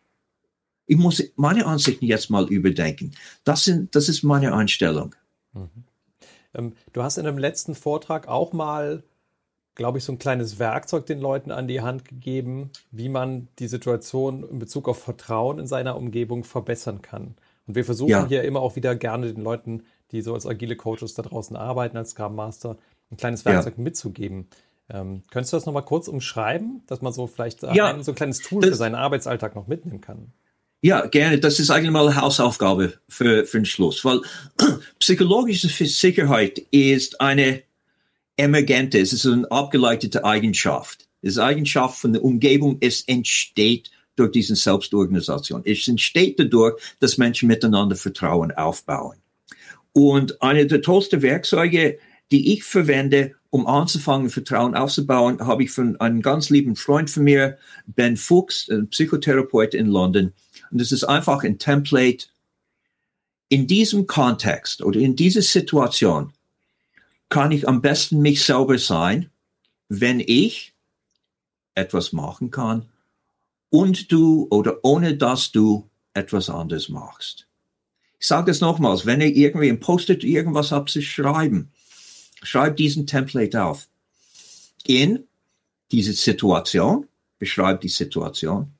[0.87, 3.13] Ich muss meine Ansichten jetzt mal überdenken.
[3.43, 5.15] Das, sind, das ist meine Einstellung.
[5.53, 5.69] Mhm.
[6.55, 9.03] Ähm, du hast in dem letzten Vortrag auch mal,
[9.75, 13.69] glaube ich, so ein kleines Werkzeug den Leuten an die Hand gegeben, wie man die
[13.69, 17.35] Situation in Bezug auf Vertrauen in seiner Umgebung verbessern kann.
[17.67, 18.27] Und wir versuchen ja.
[18.27, 21.97] hier immer auch wieder gerne den Leuten, die so als agile Coaches da draußen arbeiten,
[21.97, 22.77] als Scrum Master,
[23.15, 23.83] ein kleines Werkzeug ja.
[23.83, 24.49] mitzugeben.
[24.91, 28.15] Ähm, könntest du das nochmal kurz umschreiben, dass man so vielleicht ja, ein, so ein
[28.15, 30.33] kleines Tool für seinen Arbeitsalltag noch mitnehmen kann?
[30.83, 31.39] Ja, gerne.
[31.39, 34.21] Das ist eigentlich mal eine Hausaufgabe für, für den Schluss, weil
[34.99, 37.63] psychologische Sicherheit ist eine
[38.37, 41.09] emergente, es ist eine abgeleitete Eigenschaft.
[41.23, 45.63] Es ist eine Eigenschaft von der Umgebung, es entsteht durch diese Selbstorganisation.
[45.65, 49.17] Es entsteht dadurch, dass Menschen miteinander Vertrauen aufbauen.
[49.93, 51.99] Und eine der tollsten Werkzeuge
[52.31, 57.25] die ich verwende, um anzufangen, Vertrauen aufzubauen, habe ich von einem ganz lieben Freund von
[57.25, 60.33] mir, Ben Fuchs, ein Psychotherapeut in London.
[60.71, 62.27] Und das ist einfach ein Template.
[63.49, 66.33] In diesem Kontext oder in dieser Situation
[67.29, 69.31] kann ich am besten mich selber sein,
[69.89, 70.75] wenn ich
[71.75, 72.87] etwas machen kann
[73.71, 77.47] und du oder ohne dass du etwas anderes machst.
[78.21, 81.73] Ich sage es nochmals, wenn ihr irgendwie ein Post-it irgendwas habt zu schreiben,
[82.45, 83.89] schreib diesen Template auf.
[84.87, 85.25] In
[85.91, 88.73] diese Situation, beschreib die Situation,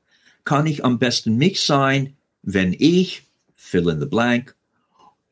[0.45, 4.55] kann ich am besten mich sein, wenn ich, fill in the blank,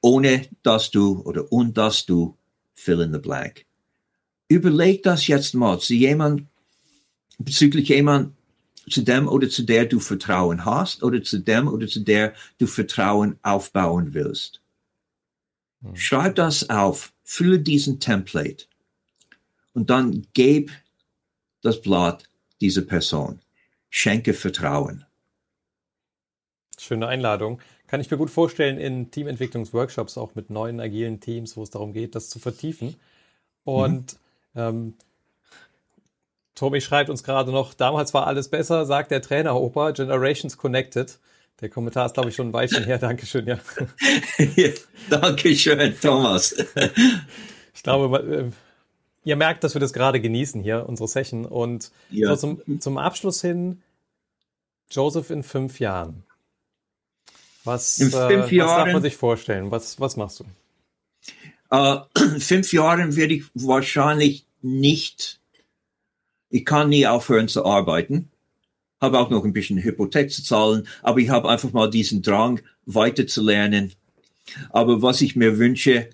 [0.01, 2.37] ohne dass du oder und dass du,
[2.75, 3.67] fill in the blank.
[4.49, 6.47] Überleg das jetzt mal zu jemand,
[7.39, 8.35] bezüglich jemand,
[8.91, 12.67] zu dem oder zu der du Vertrauen hast oder zu dem oder zu der du
[12.67, 14.61] Vertrauen aufbauen willst.
[15.83, 15.95] Hm.
[15.97, 18.67] Schreib das auf, fülle diesen Template
[19.73, 20.71] und dann gib
[21.63, 22.25] das Blatt
[22.61, 23.41] dieser Person.
[23.91, 25.05] Schenke Vertrauen.
[26.79, 27.61] Schöne Einladung.
[27.87, 31.93] Kann ich mir gut vorstellen in Teamentwicklungsworkshops, auch mit neuen agilen Teams, wo es darum
[31.93, 32.97] geht, das zu vertiefen.
[33.65, 34.17] Und
[34.55, 34.61] mhm.
[34.61, 34.95] ähm,
[36.55, 41.19] Tommy schreibt uns gerade noch, damals war alles besser, sagt der Trainer Opa, Generations Connected.
[41.63, 42.99] Der Kommentar ist, glaube ich, schon ein Weilchen her.
[42.99, 43.59] Dankeschön, ja.
[44.57, 44.69] ja
[45.09, 46.55] Dankeschön, Thomas.
[47.75, 48.51] ich glaube, äh,
[49.25, 51.47] ihr merkt, dass wir das gerade genießen hier, unsere Session.
[51.47, 52.29] Und ja.
[52.29, 53.81] so zum, zum Abschluss hin,
[54.91, 56.25] Joseph in fünf Jahren.
[57.65, 59.71] Was, in fünf äh, Jahren, was darf man sich vorstellen?
[59.71, 60.45] Was, was machst du?
[61.73, 62.01] Uh,
[62.39, 65.41] fünf Jahren werde ich wahrscheinlich nicht
[66.53, 68.31] ich kann nie aufhören zu arbeiten,
[69.03, 72.61] habe auch noch ein bisschen Hypothek zu zahlen, aber ich habe einfach mal diesen Drang,
[72.87, 73.93] weiter zu lernen.
[74.71, 76.09] Aber was ich mir wünsche,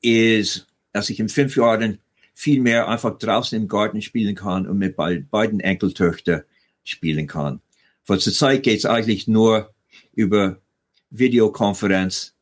[0.00, 1.98] ist, dass ich in fünf Jahren
[2.34, 6.42] viel mehr einfach draußen im Garten spielen kann und mit beiden Enkeltöchtern
[6.84, 7.60] spielen kann.
[8.04, 9.74] Vor zur Zeit geht es eigentlich nur
[10.12, 10.60] über
[11.10, 12.34] Videokonferenz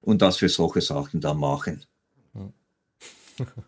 [0.00, 1.84] und dass wir solche Sachen dann machen.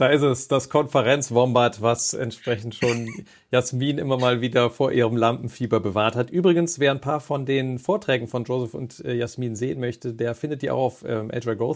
[0.00, 3.06] Da ist es, das Konferenzwombat, was entsprechend schon
[3.50, 6.30] Jasmin immer mal wieder vor ihrem Lampenfieber bewahrt hat.
[6.30, 10.34] Übrigens, wer ein paar von den Vorträgen von Joseph und äh, Jasmin sehen möchte, der
[10.34, 11.30] findet die auch auf ähm.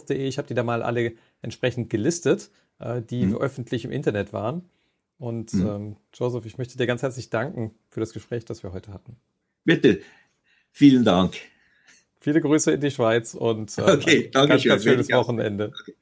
[0.08, 1.12] Ich habe die da mal alle
[1.42, 3.36] entsprechend gelistet, äh, die mhm.
[3.36, 4.70] öffentlich im Internet waren.
[5.18, 5.66] Und mhm.
[5.66, 9.16] ähm, Joseph, ich möchte dir ganz herzlich danken für das Gespräch, das wir heute hatten.
[9.64, 10.00] Bitte,
[10.72, 11.34] vielen Dank.
[12.20, 14.70] Viele Grüße in die Schweiz und äh, okay, danke ganz, schön.
[14.70, 15.72] ganz schönes Wochenende.
[15.78, 15.94] Okay,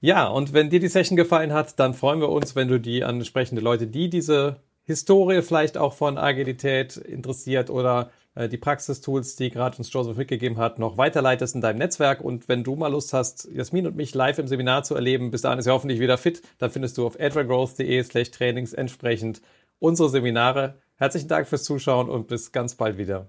[0.00, 3.04] ja, und wenn dir die Session gefallen hat, dann freuen wir uns, wenn du die
[3.04, 9.36] an entsprechende Leute, die diese Historie vielleicht auch von Agilität interessiert oder äh, die Praxistools,
[9.36, 12.20] die gerade uns Joseph mitgegeben hat, noch weiterleitest in deinem Netzwerk.
[12.22, 15.42] Und wenn du mal Lust hast, Jasmin und mich live im Seminar zu erleben, bis
[15.42, 19.42] dahin ist ja hoffentlich wieder fit, dann findest du auf adragrowth.de slash trainings entsprechend
[19.78, 20.78] unsere Seminare.
[20.96, 23.28] Herzlichen Dank fürs Zuschauen und bis ganz bald wieder.